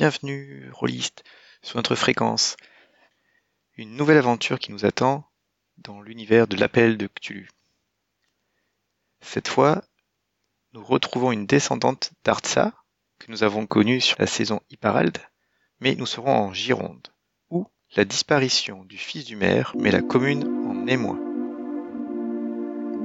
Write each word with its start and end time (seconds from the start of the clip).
bienvenue, 0.00 0.70
rôliste, 0.72 1.24
sur 1.60 1.76
notre 1.76 1.94
fréquence. 1.94 2.56
Une 3.76 3.96
nouvelle 3.96 4.16
aventure 4.16 4.58
qui 4.58 4.72
nous 4.72 4.86
attend 4.86 5.26
dans 5.76 6.00
l'univers 6.00 6.46
de 6.46 6.56
l'appel 6.56 6.96
de 6.96 7.06
Cthulhu. 7.06 7.50
Cette 9.20 9.48
fois, 9.48 9.84
nous 10.72 10.82
retrouvons 10.82 11.32
une 11.32 11.44
descendante 11.44 12.12
d'Artsa, 12.24 12.72
que 13.18 13.30
nous 13.30 13.42
avons 13.42 13.66
connue 13.66 14.00
sur 14.00 14.16
la 14.18 14.26
saison 14.26 14.62
Hyparald, 14.70 15.18
mais 15.80 15.94
nous 15.96 16.06
serons 16.06 16.34
en 16.34 16.54
Gironde, 16.54 17.08
où 17.50 17.66
la 17.94 18.06
disparition 18.06 18.86
du 18.86 18.96
fils 18.96 19.26
du 19.26 19.36
maire 19.36 19.74
met 19.76 19.90
la 19.90 20.00
commune 20.00 20.44
en 20.66 20.86
émoi. 20.86 21.18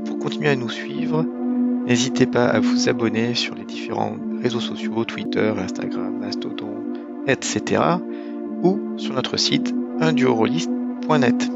Pour 0.05 0.18
continuer 0.18 0.48
à 0.48 0.55
nous 0.55 0.70
suivre, 0.70 1.23
n'hésitez 1.23 2.25
pas 2.25 2.48
à 2.48 2.62
vous 2.62 2.88
abonner 2.88 3.36
sur 3.36 3.54
les 3.54 3.66
différents 3.66 4.18
réseaux 4.41 4.62
sociaux, 4.62 5.04
Twitter, 5.04 5.54
Instagram, 5.57 6.20
Mastodon, 6.20 6.85
etc. 7.28 7.82
ou 8.64 8.97
sur 8.97 9.14
notre 9.14 9.38
site 9.38 9.74
unduorolist.net. 10.00 11.54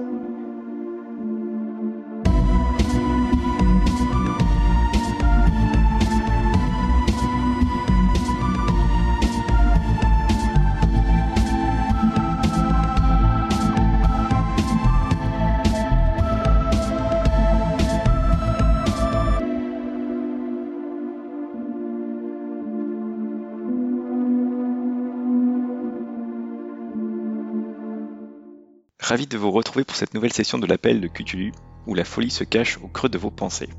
Ravi 29.09 29.25
de 29.25 29.39
vous 29.39 29.49
retrouver 29.49 29.85
pour 29.85 29.95
cette 29.95 30.13
nouvelle 30.13 30.33
session 30.33 30.59
de 30.59 30.67
l'appel 30.67 31.01
de 31.01 31.07
Cthulhu, 31.07 31.51
où 31.87 31.95
la 31.95 32.03
folie 32.03 32.29
se 32.29 32.43
cache 32.43 32.77
au 32.77 32.87
creux 32.87 33.09
de 33.09 33.17
vos 33.17 33.31
pensées. 33.31 33.69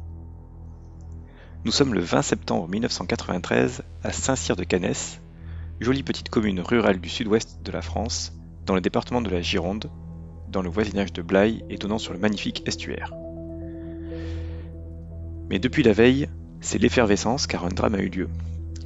Nous 1.65 1.71
sommes 1.71 1.95
le 1.95 2.01
20 2.01 2.23
septembre 2.23 2.67
1993 2.67 3.85
à 4.03 4.11
Saint-Cyr-de-Canès, 4.11 5.21
jolie 5.79 6.03
petite 6.03 6.31
commune 6.31 6.59
rurale 6.59 7.01
du 7.01 7.09
sud-ouest 7.09 7.61
de 7.63 7.71
la 7.71 7.81
France, 7.81 8.33
dans 8.67 8.75
le 8.75 8.81
département 8.81 9.21
de 9.21 9.31
la 9.31 9.41
Gironde, 9.41 9.89
dans 10.49 10.63
le 10.63 10.69
voisinage 10.69 11.13
de 11.13 11.23
Blaye 11.23 11.65
et 11.71 11.77
donnant 11.77 11.99
sur 11.99 12.13
le 12.13 12.19
magnifique 12.19 12.67
estuaire. 12.67 13.15
Mais 15.49 15.61
depuis 15.61 15.85
la 15.85 15.93
veille, 15.93 16.29
c'est 16.61 16.79
l'effervescence 16.79 17.47
car 17.47 17.65
un 17.65 17.69
drame 17.69 17.95
a 17.95 18.01
eu 18.01 18.09
lieu, 18.09 18.29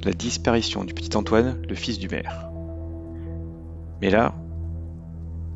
la 0.03 0.13
disparition 0.13 0.83
du 0.83 0.93
petit 0.93 1.17
Antoine, 1.17 1.59
le 1.67 1.73
fils 1.73 1.97
du 1.97 2.07
maire. 2.07 2.51
Mais 3.99 4.11
là, 4.11 4.35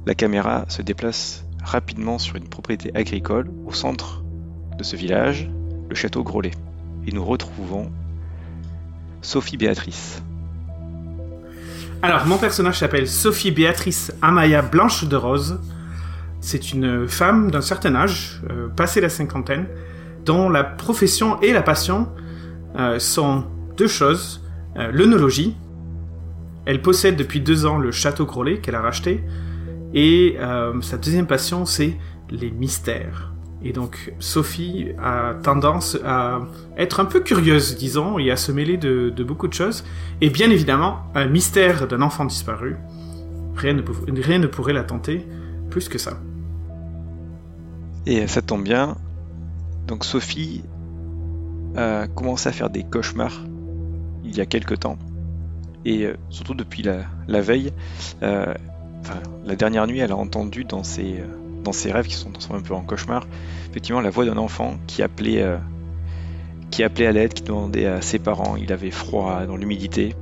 la 0.06 0.16
caméra 0.16 0.66
se 0.70 0.82
déplace 0.82 1.46
rapidement 1.64 2.18
sur 2.18 2.36
une 2.36 2.48
propriété 2.48 2.92
agricole 2.96 3.52
au 3.66 3.74
centre 3.74 4.24
de 4.78 4.84
ce 4.84 4.96
village, 4.96 5.50
le 5.90 5.96
château 5.96 6.24
Grolet. 6.24 6.52
Et 7.06 7.12
nous 7.12 7.24
retrouvons 7.24 7.92
Sophie 9.22 9.58
Béatrice. 9.58 10.24
Alors, 12.02 12.26
mon 12.26 12.38
personnage 12.38 12.80
s'appelle 12.80 13.08
Sophie 13.08 13.52
Béatrice 13.52 14.14
Amaya 14.22 14.62
Blanche 14.62 15.04
de 15.04 15.16
Rose. 15.16 15.60
C'est 16.40 16.72
une 16.72 17.08
femme 17.10 17.52
d'un 17.52 17.62
certain 17.62 17.94
âge, 17.96 18.42
euh, 18.50 18.70
passée 18.70 19.02
la 19.02 19.10
cinquantaine, 19.10 19.68
dont 20.26 20.50
la 20.50 20.64
profession 20.64 21.40
et 21.42 21.52
la 21.52 21.62
passion 21.62 22.08
euh, 22.78 23.00
sont 23.00 23.44
deux 23.76 23.88
choses. 23.88 24.42
Euh, 24.78 24.92
l'œnologie. 24.94 25.58
Elle 26.66 26.82
possède 26.82 27.16
depuis 27.16 27.42
deux 27.42 27.66
ans 27.66 27.78
le 27.78 27.92
château 27.92 28.26
Grolet 28.26 28.60
qu'elle 28.60 28.76
a 28.76 28.82
racheté, 28.82 29.24
et 29.94 30.36
euh, 30.40 30.80
sa 30.82 30.98
deuxième 30.98 31.28
passion, 31.28 31.66
c'est 31.66 31.98
les 32.30 32.52
mystères. 32.52 33.34
Et 33.62 33.74
donc 33.74 34.14
Sophie 34.20 34.90
a 35.04 35.34
tendance 35.44 35.98
à 36.06 36.40
être 36.78 37.00
un 37.02 37.06
peu 37.06 37.20
curieuse, 37.20 37.78
disons, 37.78 38.18
et 38.18 38.32
à 38.32 38.38
se 38.38 38.52
mêler 38.52 38.78
de, 38.78 39.24
beaucoup 39.24 39.48
de 39.48 39.54
choses. 39.54 39.84
Et 40.22 40.30
bien 40.30 40.50
évidemment, 40.50 41.00
un 41.14 41.28
mystère 41.28 41.88
d'un 41.88 42.02
enfant 42.02 42.26
disparu, 42.26 42.78
rien 43.56 43.74
ne, 43.74 44.48
pourrait 44.48 44.74
la 44.74 44.84
tenter 44.84 45.28
plus 45.70 45.90
que 45.90 45.98
ça. 45.98 46.20
Et 48.06 48.28
ça 48.28 48.42
tombe 48.42 48.64
bien. 48.64 48.96
Donc 49.88 50.06
Sophie 50.06 50.64
a 51.76 52.08
commencé 52.08 52.48
à 52.48 52.52
faire 52.52 52.70
des 52.70 52.84
cauchemars 52.84 53.42
il 54.24 54.38
y 54.38 54.42
a 54.42 54.46
quelque 54.46 54.76
temps. 54.76 54.98
Et 55.86 56.06
euh, 56.06 56.16
surtout 56.30 56.54
depuis 56.54 56.84
la, 56.84 57.42
veille, 57.42 57.72
euh, 58.22 58.54
la 59.50 59.56
dernière 59.56 59.88
nuit, 59.88 60.00
elle 60.00 60.12
a 60.12 60.16
entendu 60.16 60.64
dans 60.64 60.84
ses, 60.84 61.20
euh, 61.20 61.26
dans 61.64 61.72
ses 61.72 61.92
rêves, 61.92 62.08
qui 62.08 62.16
sont 62.16 62.32
un 62.52 62.62
peu 62.62 62.74
en 62.74 62.82
cauchemar, 62.82 63.26
effectivement 63.70 64.02
la 64.02 64.10
voix 64.10 64.26
d'un 64.26 64.38
enfant 64.38 64.78
qui 64.88 65.02
appelait, 65.02 65.42
euh, 65.42 65.58
qui 66.72 66.84
appelait 66.84 67.08
à 67.08 67.12
l'aide, 67.12 67.34
qui 67.34 67.44
demandait 67.44 67.88
à 67.88 68.02
ses 68.02 68.20
parents. 68.20 68.56
Il 68.56 68.72
avait 68.72 68.92
froid 68.92 69.46
dans 69.46 69.58
l'humidité. 69.58 70.16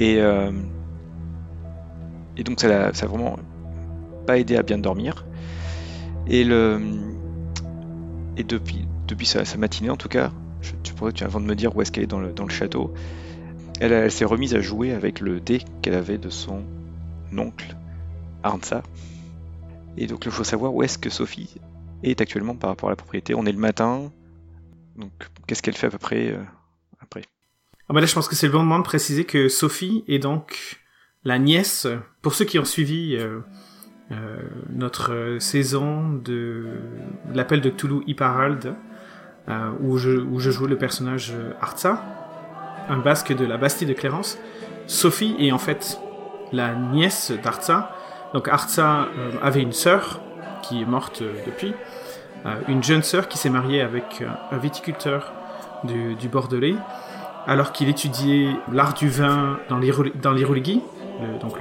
Et, 0.00 0.16
euh, 0.18 0.50
et 2.36 2.42
donc 2.42 2.60
ça 2.60 2.68
l'a 2.68 2.90
vraiment 2.90 3.38
pas 4.26 4.38
aidé 4.38 4.56
à 4.56 4.62
bien 4.62 4.78
dormir. 4.78 5.24
Et, 6.26 6.44
le, 6.44 6.80
et 8.36 8.44
depuis, 8.44 8.86
depuis 9.06 9.26
sa, 9.26 9.44
matinée, 9.56 9.90
en 9.90 9.96
tout 9.96 10.08
cas, 10.08 10.32
tu 10.82 10.94
pourrais, 10.94 11.12
avant 11.22 11.40
de 11.40 11.46
me 11.46 11.54
dire 11.54 11.76
où 11.76 11.82
est-ce 11.82 11.92
qu'elle 11.92 12.04
est 12.04 12.08
dans 12.08 12.20
le, 12.20 12.32
dans 12.32 12.44
le 12.44 12.50
château, 12.50 12.92
elle 13.80 14.10
s'est 14.10 14.24
remise 14.24 14.54
à 14.54 14.60
jouer 14.60 14.92
avec 14.92 15.20
le 15.20 15.40
dé 15.40 15.60
qu'elle 15.80 15.94
avait 15.94 16.18
de 16.18 16.30
son 16.30 16.62
oncle 17.36 17.76
Arnsa. 18.42 18.82
Et 19.96 20.06
donc 20.06 20.24
il 20.24 20.30
faut 20.30 20.44
savoir 20.44 20.74
où 20.74 20.82
est-ce 20.82 20.98
que 20.98 21.10
Sophie 21.10 21.60
est 22.02 22.20
actuellement 22.20 22.56
par 22.56 22.70
rapport 22.70 22.88
à 22.88 22.92
la 22.92 22.96
propriété. 22.96 23.34
On 23.34 23.44
est 23.46 23.52
le 23.52 23.58
matin, 23.58 24.10
donc 24.96 25.12
qu'est-ce 25.46 25.62
qu'elle 25.62 25.76
fait 25.76 25.86
à 25.86 25.90
peu 25.90 25.98
près 25.98 26.32
euh, 26.32 26.42
après? 27.00 27.22
Ah 27.88 27.94
bah 27.94 28.00
Là 28.00 28.06
je 28.06 28.14
pense 28.14 28.28
que 28.28 28.34
c'est 28.34 28.46
le 28.46 28.52
bon 28.52 28.60
moment 28.60 28.78
de 28.78 28.84
préciser 28.84 29.24
que 29.24 29.48
Sophie 29.48 30.04
est 30.08 30.18
donc 30.18 30.80
la 31.24 31.38
nièce, 31.38 31.86
pour 32.20 32.34
ceux 32.34 32.44
qui 32.44 32.58
ont 32.58 32.64
suivi 32.64 33.16
euh, 33.16 33.40
euh, 34.10 34.38
notre 34.70 35.36
saison 35.38 36.12
de 36.12 36.80
l'appel 37.32 37.60
de 37.60 37.70
Cthulhu 37.70 38.02
Hyparald, 38.06 38.74
où, 39.80 39.98
je, 39.98 40.10
où 40.10 40.38
joue 40.38 40.66
le 40.66 40.78
personnage 40.78 41.34
Artsa, 41.60 42.00
un 42.88 42.98
basque 42.98 43.34
de 43.34 43.44
la 43.44 43.58
Bastille 43.58 43.88
de 43.88 43.92
Clérance, 43.92 44.38
Sophie 44.86 45.34
est 45.40 45.50
en 45.50 45.58
fait 45.58 45.98
la 46.52 46.74
nièce 46.74 47.32
d'Artsa, 47.42 47.96
donc 48.32 48.48
Artsa 48.48 49.08
euh, 49.18 49.32
avait 49.42 49.62
une 49.62 49.72
sœur 49.72 50.20
qui 50.62 50.82
est 50.82 50.84
morte 50.84 51.22
euh, 51.22 51.32
depuis, 51.46 51.74
euh, 52.46 52.54
une 52.68 52.82
jeune 52.82 53.02
sœur 53.02 53.28
qui 53.28 53.38
s'est 53.38 53.50
mariée 53.50 53.80
avec 53.80 54.24
un 54.50 54.56
viticulteur 54.56 55.32
du, 55.84 56.28
Bordelais, 56.28 56.76
alors 57.46 57.72
qu'il 57.72 57.88
étudiait 57.88 58.50
l'art 58.72 58.94
du 58.94 59.08
vin 59.08 59.58
dans 59.68 59.78
l'Iroligi, 59.78 60.80
donc 61.40 61.58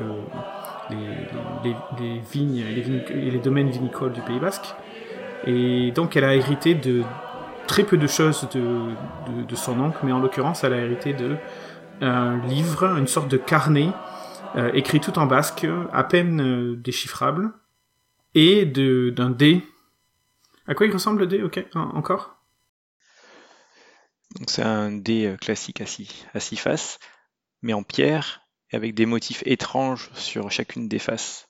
les, 0.91 2.21
vignes, 2.31 2.63
et 3.09 3.31
les 3.31 3.39
domaines 3.39 3.69
vinicoles 3.71 4.11
du 4.11 4.21
Pays 4.21 4.39
Basque. 4.39 4.75
Et 5.47 5.91
donc 5.91 6.15
elle 6.15 6.23
a 6.23 6.35
hérité 6.35 6.75
de 6.75 7.01
très 7.65 7.83
peu 7.83 7.97
de 7.97 8.05
choses 8.05 8.47
de, 8.53 9.43
de 9.43 9.55
son 9.55 9.79
oncle, 9.79 9.97
mais 10.03 10.11
en 10.11 10.19
l'occurrence 10.19 10.63
elle 10.63 10.73
a 10.73 10.77
hérité 10.77 11.13
de 11.13 11.35
un 12.01 12.37
livre, 12.47 12.95
une 12.97 13.07
sorte 13.07 13.27
de 13.27 13.37
carnet 13.37 13.89
euh, 14.55 14.71
écrit 14.73 14.99
tout 14.99 15.17
en 15.17 15.27
basque, 15.27 15.65
à 15.91 16.03
peine 16.03 16.41
euh, 16.41 16.75
déchiffrable, 16.75 17.53
et 18.33 18.65
d'un 18.65 19.29
dé. 19.29 19.63
À 20.67 20.75
quoi 20.75 20.85
il 20.85 20.93
ressemble 20.93 21.21
le 21.21 21.27
dé 21.27 21.41
Ok, 21.41 21.65
encore? 21.73 22.37
Donc 24.37 24.49
c'est 24.49 24.63
un 24.63 24.91
dé 24.91 25.25
euh, 25.25 25.37
classique 25.37 25.81
à 25.81 25.85
six, 25.85 26.25
à 26.33 26.39
six 26.39 26.57
faces, 26.57 26.99
mais 27.61 27.73
en 27.73 27.83
pierre, 27.83 28.41
et 28.71 28.75
avec 28.75 28.93
des 28.93 29.05
motifs 29.05 29.43
étranges 29.45 30.09
sur 30.13 30.51
chacune 30.51 30.87
des 30.87 30.99
faces. 30.99 31.47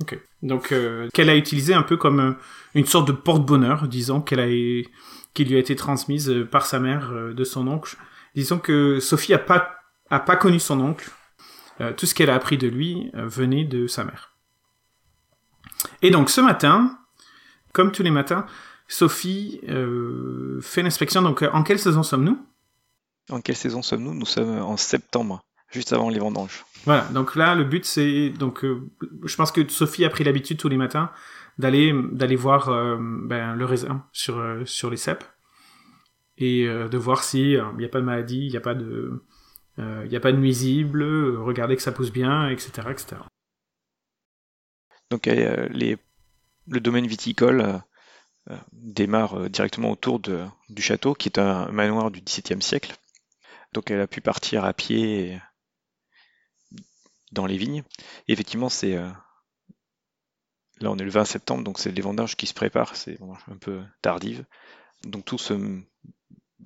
Ok. 0.00 0.18
Donc, 0.40 0.72
qu'elle 1.12 1.28
a 1.28 1.36
utilisé 1.36 1.74
un 1.74 1.82
peu 1.82 1.98
comme 1.98 2.38
une 2.74 2.86
sorte 2.86 3.06
de 3.06 3.12
porte-bonheur, 3.12 3.86
disons, 3.86 4.22
qu'elle 4.22 4.40
a, 4.40 4.46
qui 5.34 5.44
lui 5.44 5.56
a 5.56 5.58
été 5.58 5.76
transmise 5.76 6.46
par 6.50 6.64
sa 6.64 6.78
mère 6.78 7.12
de 7.12 7.44
son 7.44 7.68
oncle. 7.68 7.98
Disons 8.34 8.58
que 8.58 8.98
Sophie 8.98 9.34
a 9.34 9.38
pas 9.38 9.79
a 10.10 10.20
pas 10.20 10.36
connu 10.36 10.58
son 10.60 10.80
oncle. 10.80 11.10
Euh, 11.80 11.92
tout 11.92 12.06
ce 12.06 12.14
qu'elle 12.14 12.30
a 12.30 12.34
appris 12.34 12.58
de 12.58 12.68
lui 12.68 13.10
euh, 13.14 13.26
venait 13.26 13.64
de 13.64 13.86
sa 13.86 14.04
mère. 14.04 14.36
Et 16.02 16.10
donc 16.10 16.28
ce 16.28 16.40
matin, 16.40 16.98
comme 17.72 17.90
tous 17.90 18.02
les 18.02 18.10
matins, 18.10 18.44
Sophie 18.86 19.60
euh, 19.68 20.60
fait 20.60 20.82
l'inspection. 20.82 21.22
Donc 21.22 21.42
en 21.42 21.62
quelle 21.62 21.78
saison 21.78 22.02
sommes-nous? 22.02 22.38
En 23.30 23.40
quelle 23.40 23.56
saison 23.56 23.80
sommes-nous? 23.80 24.12
Nous 24.12 24.26
sommes 24.26 24.58
en 24.58 24.76
septembre, 24.76 25.42
juste 25.70 25.92
avant 25.92 26.10
les 26.10 26.18
vendanges. 26.18 26.64
Voilà, 26.84 27.04
donc 27.12 27.36
là 27.36 27.54
le 27.54 27.64
but 27.64 27.84
c'est 27.84 28.30
donc 28.30 28.64
je 28.64 29.36
pense 29.36 29.52
que 29.52 29.66
Sophie 29.68 30.04
a 30.04 30.10
pris 30.10 30.24
l'habitude 30.24 30.58
tous 30.58 30.68
les 30.68 30.78
matins 30.78 31.10
d'aller 31.58 31.94
d'aller 32.12 32.36
voir 32.36 32.68
ben, 32.98 33.54
le 33.54 33.64
raisin 33.66 34.04
sur 34.12 34.42
sur 34.64 34.88
les 34.88 34.96
cèpes 34.96 35.24
et 36.38 36.66
de 36.66 36.96
voir 36.96 37.22
si 37.22 37.52
il 37.52 37.76
n'y 37.76 37.84
a 37.84 37.88
pas 37.88 38.00
de 38.00 38.06
maladie, 38.06 38.46
il 38.46 38.50
n'y 38.50 38.56
a 38.56 38.62
pas 38.62 38.74
de 38.74 39.22
il 39.78 40.08
n'y 40.08 40.16
a 40.16 40.20
pas 40.20 40.32
de 40.32 40.36
nuisible, 40.36 41.02
regardez 41.38 41.76
que 41.76 41.82
ça 41.82 41.92
pousse 41.92 42.12
bien, 42.12 42.48
etc. 42.48 42.88
Donc 45.10 45.26
les, 45.26 45.96
le 46.66 46.80
domaine 46.80 47.06
viticole 47.06 47.82
démarre 48.72 49.48
directement 49.48 49.90
autour 49.90 50.20
de, 50.20 50.44
du 50.68 50.82
château, 50.82 51.14
qui 51.14 51.28
est 51.28 51.38
un 51.38 51.70
manoir 51.72 52.10
du 52.10 52.20
XVIIe 52.20 52.62
siècle. 52.62 52.94
Donc 53.72 53.90
elle 53.90 54.00
a 54.00 54.06
pu 54.06 54.20
partir 54.20 54.64
à 54.64 54.74
pied 54.74 55.40
dans 57.32 57.46
les 57.46 57.56
vignes. 57.56 57.84
Effectivement, 58.28 58.68
c'est 58.68 58.94
là 58.94 59.14
on 60.90 60.98
est 60.98 61.04
le 61.04 61.10
20 61.10 61.24
septembre, 61.24 61.64
donc 61.64 61.78
c'est 61.78 61.92
les 61.92 62.02
vendanges 62.02 62.36
qui 62.36 62.46
se 62.46 62.54
préparent, 62.54 62.96
c'est 62.96 63.18
un 63.48 63.56
peu 63.56 63.82
tardive. 64.02 64.44
Donc 65.04 65.24
tout 65.24 65.38
il 65.38 65.84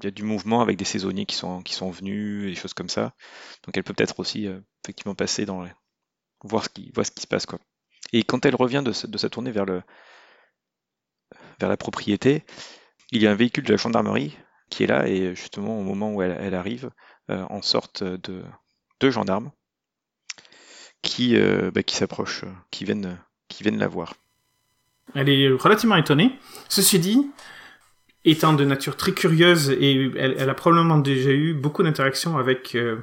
y 0.03 0.07
a 0.07 0.11
du 0.11 0.23
mouvement 0.23 0.61
avec 0.61 0.77
des 0.77 0.85
saisonniers 0.85 1.27
qui 1.27 1.37
sont, 1.37 1.63
qui 1.63 1.75
sont 1.75 1.91
venus, 1.91 2.47
des 2.47 2.55
choses 2.55 2.75
comme 2.75 2.89
ça. 2.89 3.15
Donc 3.65 3.77
elle 3.77 3.85
peut 3.85 3.95
peut-être 3.95 4.21
aussi 4.21 4.49
effectivement 4.85 5.15
passer 5.15 5.47
dans 5.47 5.67
voir 6.43 6.65
ce 6.65 6.69
qui 6.69 6.91
voir 6.95 7.07
ce 7.07 7.11
qui 7.11 7.23
se 7.23 7.27
passe 7.27 7.47
quoi. 7.47 7.59
Et 8.13 8.23
quand 8.23 8.45
elle 8.45 8.55
revient 8.55 8.83
de, 8.85 8.93
sa 8.93 9.29
tournée 9.29 9.51
vers 9.51 9.65
le 9.65 9.83
vers 11.61 11.69
la 11.69 11.77
propriété, 11.77 12.45
il 13.13 13.23
y 13.23 13.27
a 13.27 13.31
un 13.31 13.37
véhicule 13.37 13.65
de 13.65 13.73
la 13.73 13.77
gendarmerie 13.77 14.37
qui 14.71 14.85
est 14.85 14.87
là 14.87 15.07
et 15.07 15.35
justement 15.35 15.79
au 15.79 15.83
moment 15.83 16.13
où 16.13 16.23
elle, 16.23 16.55
arrive, 16.55 16.91
en 17.29 17.63
sorte 17.63 18.03
de 18.03 18.45
deux 19.01 19.11
gendarmes 19.11 19.53
qui, 21.03 21.37
bah, 21.73 21.83
qui 21.83 21.97
s'approchent, 21.97 22.45
qui 22.71 22.85
viennent 22.85 23.19
qui 23.49 23.63
viennent 23.63 23.79
la 23.79 23.89
voir. 23.89 24.15
Elle 25.15 25.29
est 25.29 25.49
relativement 25.49 25.97
étonnée. 25.97 26.39
Ceci 26.69 26.99
dit, 26.99 27.31
étant 28.25 28.55
de 28.55 28.65
nature 28.65 28.97
très 28.97 29.13
curieuse 29.13 29.71
et 29.71 30.11
elle, 30.17 30.49
a 30.49 30.55
probablement 30.55 30.99
déjà 30.99 31.31
eu 31.31 31.55
beaucoup 31.55 31.83
d'interactions 31.83 32.39
avec 32.39 32.75
euh, 32.75 32.97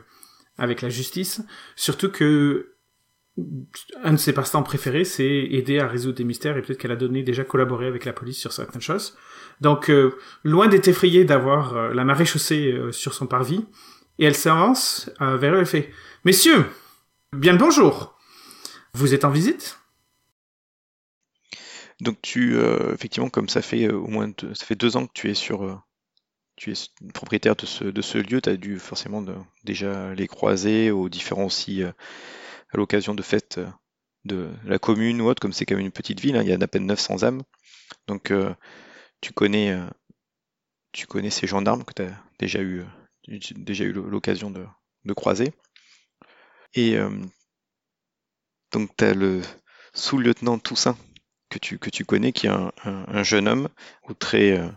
avec 0.58 0.82
la 0.82 0.90
justice, 0.90 1.42
surtout 1.76 2.10
que 2.10 2.76
un 4.04 4.12
de 4.12 4.18
ses 4.18 4.34
passe-temps 4.34 4.62
préférés, 4.62 5.06
c'est 5.06 5.26
aider 5.26 5.80
à 5.80 5.88
résoudre 5.88 6.18
des 6.18 6.24
mystères 6.24 6.58
et 6.58 6.62
peut-être 6.62 6.78
qu'elle 6.78 6.92
a 6.92 6.98
donné 6.98 7.24
déjà 7.24 7.44
collaboré 7.44 7.88
avec 7.88 8.06
la 8.06 8.14
police 8.14 8.38
sur 8.38 8.52
certaines 8.52 8.82
choses. 8.82 9.18
Donc, 9.62 9.90
euh, 9.90 10.18
loin 10.44 10.68
d'être 10.68 10.90
effrayée 10.90 11.24
d'avoir 11.24 11.76
euh, 11.76 11.94
la 11.94 12.04
marée 12.04 12.26
chaussée 12.26 12.78
sur 12.92 13.14
son 13.14 13.28
parvis, 13.28 13.66
et 14.20 14.26
elle 14.26 14.36
s'avance 14.36 15.10
vers 15.20 15.56
eux, 15.56 15.60
elle 15.60 15.66
fait 15.66 15.92
«Messieurs, 16.26 16.66
bien 17.36 17.54
le 17.54 17.58
bonjour 17.58 18.20
Vous 18.94 19.14
êtes 19.14 19.26
en 19.26 19.32
visite?» 19.32 19.80
Donc 22.02 22.20
tu, 22.24 22.56
euh, 22.56 22.96
effectivement, 22.96 23.30
comme 23.30 23.48
ça 23.48 23.62
fait 23.62 23.86
euh, 23.86 23.94
au 23.94 24.08
moins 24.08 24.28
deux, 24.72 24.98
ans 24.98 25.06
que 25.06 25.14
tu 25.14 25.30
es 25.30 25.36
sur, 25.36 25.64
euh, 25.64 25.78
tu 26.56 26.72
es 26.72 26.76
propriétaire 27.14 27.56
de 27.56 27.68
ce, 27.68 27.84
de 27.84 28.02
ce 28.02 28.18
lieu, 28.18 28.42
tu 28.42 28.50
as 28.50 28.58
dû 28.58 28.80
forcément 28.80 29.24
déjà 29.64 30.12
les 30.16 30.28
croiser 30.28 30.90
aux 30.90 31.10
différents 31.10 31.46
aussi 31.46 31.84
à 31.84 31.94
l'occasion 32.74 33.14
de 33.14 33.22
fêtes 33.22 33.60
de 34.26 34.50
la 34.66 34.80
commune 34.80 35.22
ou 35.22 35.28
autre, 35.28 35.40
comme 35.40 35.54
c'est 35.54 35.68
quand 35.68 35.76
même 35.76 35.86
une 35.86 35.92
petite 35.92 36.20
ville, 36.20 36.36
hein, 36.38 36.42
il 36.42 36.50
y 36.50 36.54
a 36.54 36.58
à 36.60 36.68
peine 36.68 36.88
900 36.88 37.24
âmes. 37.24 37.44
Donc 38.08 38.34
tu 39.22 39.34
connais, 39.34 39.78
tu 40.94 41.06
connais 41.06 41.30
ces 41.30 41.46
gendarmes 41.46 41.84
que 41.84 41.94
tu 41.94 42.02
as 42.02 42.24
déjà 42.40 42.62
eu, 42.62 42.84
déjà 43.28 43.84
eu 43.84 43.94
l'occasion 43.94 44.50
de, 44.50 44.66
de, 45.06 45.14
croiser. 45.14 45.54
Et 46.74 46.98
donc 48.72 48.90
tu 48.98 49.06
as 49.06 49.14
le 49.14 49.42
sous-lieutenant 49.94 50.58
Toussaint 50.58 50.98
que 51.52 51.60
tu, 51.60 51.78
que 51.78 51.92
tu 51.92 52.06
connais, 52.06 52.32
qui 52.32 52.48
est 52.48 52.50
un, 52.50 53.24
jeune 53.24 53.48
homme 53.48 53.70
très 54.18 54.58
euh, 54.58 54.68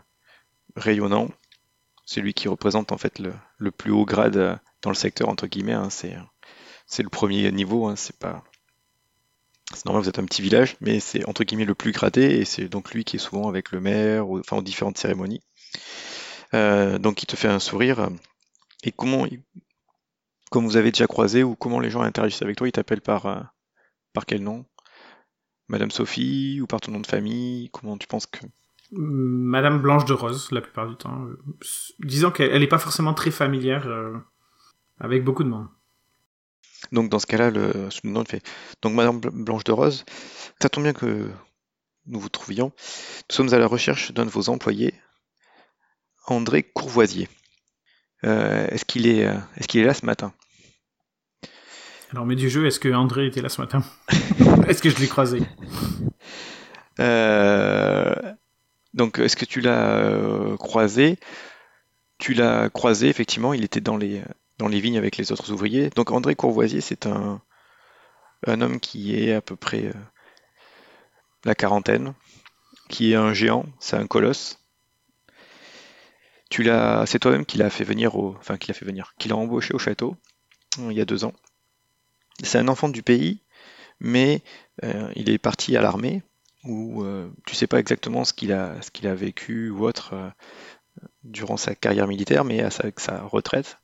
rayonnant. 0.76 1.28
C'est 2.04 2.20
lui 2.20 2.34
qui 2.34 2.48
représente 2.48 2.92
en 2.92 2.98
fait 2.98 3.18
le, 3.20 3.70
plus 3.70 3.92
haut 3.92 4.04
grade 4.04 4.36
euh, 4.36 4.56
dans 4.82 4.90
le 4.90 4.96
secteur, 4.96 5.30
entre 5.30 5.46
guillemets. 5.46 5.72
Hein. 5.72 5.88
c'est, 5.88 6.14
c'est 6.86 7.02
le 7.02 7.08
premier 7.08 7.50
niveau, 7.52 7.86
hein. 7.86 7.96
c'est 7.96 8.18
pas. 8.18 8.44
C'est 9.72 9.86
normal, 9.86 10.02
vous 10.02 10.08
êtes 10.10 10.18
un 10.18 10.26
petit 10.26 10.42
village, 10.42 10.76
mais 10.80 11.00
c'est 11.00 11.26
entre 11.26 11.42
guillemets 11.42 11.64
le 11.64 11.74
plus 11.74 11.92
gradé, 11.92 12.22
et 12.22 12.44
c'est 12.44 12.68
donc 12.68 12.92
lui 12.92 13.04
qui 13.04 13.16
est 13.16 13.18
souvent 13.18 13.48
avec 13.48 13.72
le 13.72 13.80
maire, 13.80 14.28
enfin 14.28 14.58
aux 14.58 14.62
différentes 14.62 14.98
cérémonies. 14.98 15.40
Euh, 16.52 16.98
donc 16.98 17.22
il 17.22 17.26
te 17.26 17.34
fait 17.34 17.48
un 17.48 17.58
sourire. 17.58 18.10
Et 18.82 18.92
comment, 18.92 19.26
comme 20.50 20.66
vous 20.66 20.76
avez 20.76 20.90
déjà 20.92 21.06
croisé, 21.06 21.42
ou 21.42 21.56
comment 21.56 21.80
les 21.80 21.88
gens 21.88 22.02
interagissent 22.02 22.42
avec 22.42 22.56
toi, 22.56 22.68
il 22.68 22.72
t'appelle 22.72 23.00
par, 23.00 23.50
par 24.12 24.26
quel 24.26 24.42
nom? 24.42 24.66
Madame 25.68 25.90
Sophie 25.90 26.60
ou 26.60 26.66
par 26.66 26.80
ton 26.80 26.92
nom 26.92 27.00
de 27.00 27.06
famille 27.06 27.70
Comment 27.70 27.96
tu 27.96 28.06
penses 28.06 28.26
que 28.26 28.40
Madame 28.92 29.80
Blanche 29.80 30.04
de 30.04 30.12
Rose, 30.12 30.50
la 30.52 30.60
plupart 30.60 30.88
du 30.88 30.96
temps. 30.96 31.26
Disons 32.00 32.30
qu'elle 32.30 32.60
n'est 32.60 32.66
pas 32.66 32.78
forcément 32.78 33.14
très 33.14 33.30
familière 33.30 33.86
euh, 33.86 34.16
avec 35.00 35.24
beaucoup 35.24 35.42
de 35.42 35.48
monde. 35.48 35.66
Donc 36.92 37.08
dans 37.10 37.18
ce 37.18 37.26
cas-là, 37.26 37.50
le, 37.50 37.88
nom 38.04 38.24
fait. 38.24 38.42
Donc 38.82 38.94
Madame 38.94 39.18
Blanche 39.20 39.64
de 39.64 39.72
Rose, 39.72 40.04
ça 40.60 40.68
tombe 40.68 40.84
bien 40.84 40.92
que 40.92 41.28
nous 42.06 42.20
vous 42.20 42.28
trouvions. 42.28 42.72
Nous 43.30 43.34
sommes 43.34 43.52
à 43.52 43.58
la 43.58 43.66
recherche 43.66 44.12
d'un 44.12 44.26
de 44.26 44.30
vos 44.30 44.48
employés, 44.48 44.94
André 46.26 46.62
Courvoisier. 46.62 47.28
Euh, 48.24 48.66
est-ce 48.68 48.84
qu'il 48.84 49.06
est, 49.06 49.26
euh, 49.26 49.38
est, 49.56 49.66
qu'il 49.66 49.80
est 49.80 49.84
là 49.84 49.94
ce 49.94 50.06
matin? 50.06 50.32
Alors, 52.14 52.26
mais 52.26 52.36
du 52.36 52.48
jeu, 52.48 52.64
est-ce 52.64 52.78
que 52.78 52.88
André 52.88 53.26
était 53.26 53.42
là 53.42 53.48
ce 53.48 53.60
matin 53.60 53.82
Est-ce 54.68 54.80
que 54.80 54.88
je 54.88 55.00
l'ai 55.00 55.08
croisé 55.08 55.40
euh, 57.00 58.14
Donc, 58.92 59.18
est-ce 59.18 59.34
que 59.34 59.44
tu 59.44 59.60
l'as 59.60 59.96
euh, 59.96 60.56
croisé? 60.56 61.18
Tu 62.18 62.32
l'as 62.32 62.70
croisé, 62.70 63.08
effectivement, 63.08 63.52
il 63.52 63.64
était 63.64 63.80
dans 63.80 63.96
les, 63.96 64.22
dans 64.58 64.68
les 64.68 64.78
vignes 64.78 64.96
avec 64.96 65.16
les 65.16 65.32
autres 65.32 65.50
ouvriers. 65.50 65.90
Donc, 65.90 66.12
André 66.12 66.36
Courvoisier, 66.36 66.80
c'est 66.80 67.06
un, 67.06 67.42
un 68.46 68.60
homme 68.60 68.78
qui 68.78 69.16
est 69.16 69.34
à 69.34 69.40
peu 69.40 69.56
près 69.56 69.86
euh, 69.86 69.92
la 71.44 71.56
quarantaine, 71.56 72.14
qui 72.88 73.10
est 73.10 73.16
un 73.16 73.32
géant, 73.32 73.66
c'est 73.80 73.96
un 73.96 74.06
colosse. 74.06 74.60
Tu 76.48 76.62
l'as, 76.62 77.06
c'est 77.06 77.18
toi-même 77.18 77.44
qui 77.44 77.58
l'a 77.58 77.70
fait 77.70 77.82
venir 77.82 78.14
au, 78.14 78.36
enfin 78.38 78.56
qui 78.56 78.68
l'a 78.68 78.74
fait 78.74 78.84
venir, 78.84 79.14
qui 79.18 79.26
l'a 79.26 79.34
embauché 79.34 79.74
au 79.74 79.80
château 79.80 80.16
il 80.78 80.92
y 80.92 81.00
a 81.00 81.04
deux 81.04 81.24
ans. 81.24 81.32
C'est 82.42 82.58
un 82.58 82.68
enfant 82.68 82.88
du 82.88 83.02
pays, 83.02 83.40
mais 84.00 84.42
euh, 84.82 85.10
il 85.14 85.30
est 85.30 85.38
parti 85.38 85.76
à 85.76 85.82
l'armée, 85.82 86.22
où 86.64 87.02
euh, 87.02 87.30
tu 87.46 87.54
sais 87.54 87.66
pas 87.66 87.78
exactement 87.78 88.24
ce 88.24 88.32
qu'il 88.32 88.52
a, 88.52 88.80
vécu 89.14 89.70
ou 89.70 89.86
autre 89.86 90.14
euh, 90.14 90.30
durant 91.22 91.56
sa 91.56 91.74
carrière 91.74 92.08
militaire, 92.08 92.44
mais 92.44 92.60
à 92.60 92.70
sa, 92.70 93.22
retraite, 93.22 93.78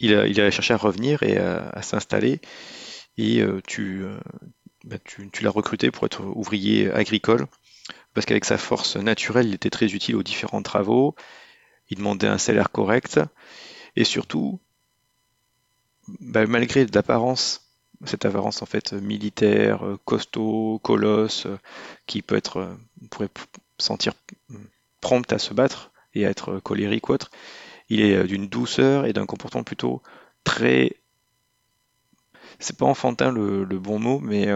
il 0.00 0.14
a, 0.14 0.50
cherché 0.50 0.74
à 0.74 0.76
revenir 0.76 1.22
et 1.22 1.38
à, 1.38 1.82
s'installer. 1.82 2.40
Et 3.18 3.42
tu, 3.66 4.02
bah, 4.84 4.96
tu 5.04 5.28
l'as 5.42 5.50
recruté 5.50 5.90
pour 5.90 6.06
être 6.06 6.24
ouvrier 6.24 6.90
agricole, 6.90 7.46
parce 8.14 8.24
qu'avec 8.24 8.46
sa 8.46 8.56
force 8.56 8.96
naturelle, 8.96 9.46
il 9.46 9.54
était 9.54 9.70
très 9.70 9.92
utile 9.92 10.16
aux 10.16 10.22
différents 10.22 10.62
travaux. 10.62 11.14
Il 11.90 11.98
demandait 11.98 12.28
un 12.28 12.38
salaire 12.38 12.70
correct. 12.70 13.20
Et 13.96 14.04
surtout, 14.04 14.60
bah, 16.20 16.46
malgré 16.46 16.86
l'apparence, 16.86 17.70
cette 18.04 18.24
apparence 18.24 18.62
en 18.62 18.66
fait 18.66 18.92
militaire, 18.92 19.84
euh, 19.84 19.98
costaud, 20.04 20.80
colosse, 20.82 21.46
euh, 21.46 21.58
qui 22.06 22.22
peut 22.22 22.36
être, 22.36 22.58
euh, 22.58 22.74
on 23.02 23.06
pourrait 23.08 23.30
sentir 23.78 24.12
prompt 25.00 25.30
à 25.32 25.38
se 25.38 25.54
battre 25.54 25.90
et 26.14 26.26
à 26.26 26.30
être 26.30 26.58
colérique 26.60 27.08
ou 27.08 27.12
autre, 27.12 27.30
il 27.88 28.00
est 28.00 28.24
d'une 28.24 28.48
douceur 28.48 29.06
et 29.06 29.12
d'un 29.12 29.26
comportement 29.26 29.64
plutôt 29.64 30.02
très, 30.44 30.96
c'est 32.58 32.76
pas 32.76 32.86
enfantin 32.86 33.32
le, 33.32 33.64
bon 33.78 33.98
mot, 33.98 34.18
mais 34.20 34.48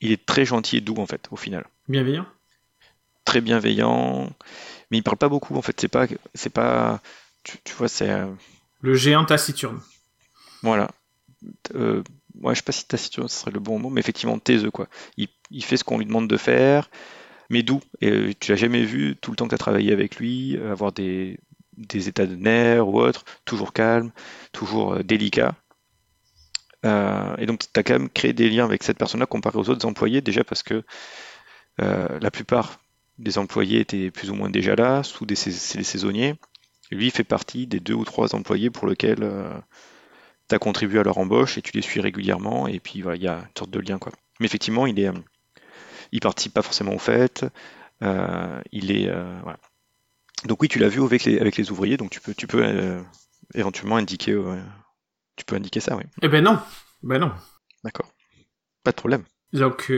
il 0.00 0.10
est 0.10 0.26
très 0.26 0.44
gentil 0.44 0.78
et 0.78 0.80
doux 0.80 0.96
en 0.96 1.06
fait 1.06 1.28
au 1.30 1.36
final. 1.36 1.66
Bienveillant? 1.88 2.26
Très 3.24 3.40
bienveillant, 3.40 4.30
mais 4.90 4.98
il 4.98 5.02
parle 5.02 5.18
pas 5.18 5.28
beaucoup 5.28 5.54
en 5.56 5.62
fait. 5.62 5.80
C'est 5.80 5.88
pas, 5.88 6.06
c'est 6.34 6.52
pas, 6.52 7.00
tu, 7.44 7.58
tu 7.62 7.74
vois, 7.74 7.88
c'est 7.88 8.10
le 8.82 8.94
géant 8.94 9.24
taciturne. 9.24 9.80
Voilà. 10.62 10.90
Euh, 11.74 12.02
ouais, 12.40 12.54
je 12.54 12.58
sais 12.58 12.64
pas 12.64 12.72
si 12.72 12.86
taciturne 12.86 13.28
ce 13.28 13.40
serait 13.40 13.50
le 13.50 13.60
bon 13.60 13.78
mot, 13.78 13.90
mais 13.90 14.00
effectivement 14.00 14.38
taiseux 14.38 14.70
quoi. 14.70 14.88
Il, 15.16 15.64
fait 15.64 15.76
ce 15.76 15.84
qu'on 15.84 15.98
lui 15.98 16.06
demande 16.06 16.28
de 16.28 16.36
faire, 16.36 16.90
mais 17.50 17.62
doux. 17.62 17.80
Et 18.00 18.10
euh, 18.10 18.32
tu 18.38 18.50
l'as 18.50 18.56
jamais 18.56 18.84
vu 18.84 19.16
tout 19.16 19.30
le 19.30 19.36
temps 19.36 19.44
que 19.44 19.50
tu 19.50 19.54
as 19.54 19.58
travaillé 19.58 19.92
avec 19.92 20.16
lui, 20.16 20.56
euh, 20.56 20.72
avoir 20.72 20.92
des, 20.92 21.38
états 21.90 22.26
de 22.26 22.36
nerfs 22.36 22.86
ou 22.86 23.00
autre, 23.00 23.24
toujours 23.44 23.72
calme, 23.72 24.12
toujours 24.52 24.94
euh, 24.94 25.02
délicat. 25.02 25.54
et 26.84 27.46
donc 27.46 27.60
tu 27.60 27.80
as 27.80 27.82
quand 27.82 27.94
même 27.94 28.10
créé 28.10 28.32
des 28.32 28.50
liens 28.50 28.64
avec 28.64 28.82
cette 28.82 28.98
personne-là 28.98 29.26
comparé 29.26 29.58
aux 29.58 29.70
autres 29.70 29.86
employés, 29.86 30.20
déjà 30.20 30.44
parce 30.44 30.62
que 30.62 30.82
la 31.78 32.30
plupart 32.30 32.80
des 33.18 33.38
employés 33.38 33.80
étaient 33.80 34.10
plus 34.10 34.30
ou 34.30 34.34
moins 34.34 34.50
déjà 34.50 34.74
là, 34.74 35.02
sous 35.02 35.26
des, 35.26 35.34
des 35.34 35.84
saisonniers 35.84 36.36
lui 36.94 37.10
fait 37.10 37.24
partie 37.24 37.66
des 37.66 37.80
deux 37.80 37.94
ou 37.94 38.04
trois 38.04 38.34
employés 38.34 38.70
pour 38.70 38.86
lesquels 38.86 39.22
euh, 39.22 39.52
tu 40.48 40.54
as 40.54 40.58
contribué 40.58 40.98
à 40.98 41.02
leur 41.02 41.18
embauche 41.18 41.58
et 41.58 41.62
tu 41.62 41.72
les 41.74 41.82
suis 41.82 42.00
régulièrement 42.00 42.66
et 42.68 42.80
puis 42.80 43.02
voilà, 43.02 43.16
il 43.16 43.22
y 43.22 43.28
a 43.28 43.38
une 43.38 43.56
sorte 43.56 43.70
de 43.70 43.80
lien 43.80 43.98
quoi. 43.98 44.12
Mais 44.40 44.46
effectivement, 44.46 44.86
il 44.86 44.98
est 44.98 45.08
euh, 45.08 45.12
il 46.12 46.20
participe 46.20 46.52
pas 46.54 46.62
forcément 46.62 46.94
aux 46.94 46.98
fêtes, 46.98 47.44
euh, 48.02 48.60
il 48.72 48.90
est 48.90 49.10
voilà. 49.42 49.58
Donc 50.44 50.60
oui, 50.60 50.68
tu 50.68 50.78
l'as 50.78 50.88
vu 50.88 51.02
avec 51.02 51.24
les, 51.24 51.38
avec 51.38 51.56
les 51.56 51.70
ouvriers, 51.70 51.96
donc 51.96 52.10
tu 52.10 52.20
peux 52.20 52.34
tu 52.34 52.46
peux 52.46 53.00
éventuellement 53.54 53.96
indiquer. 53.96 54.36
tu 55.36 55.44
peux 55.44 55.56
indiquer 55.56 55.80
ça, 55.80 55.96
oui. 55.96 56.02
Eh 56.20 56.28
ben 56.28 56.44
non, 56.44 56.58
ben 57.02 57.18
non. 57.18 57.32
D'accord. 57.84 58.12
Pas 58.84 58.90
de 58.90 58.96
problème. 58.96 59.24
Donc, 59.52 59.90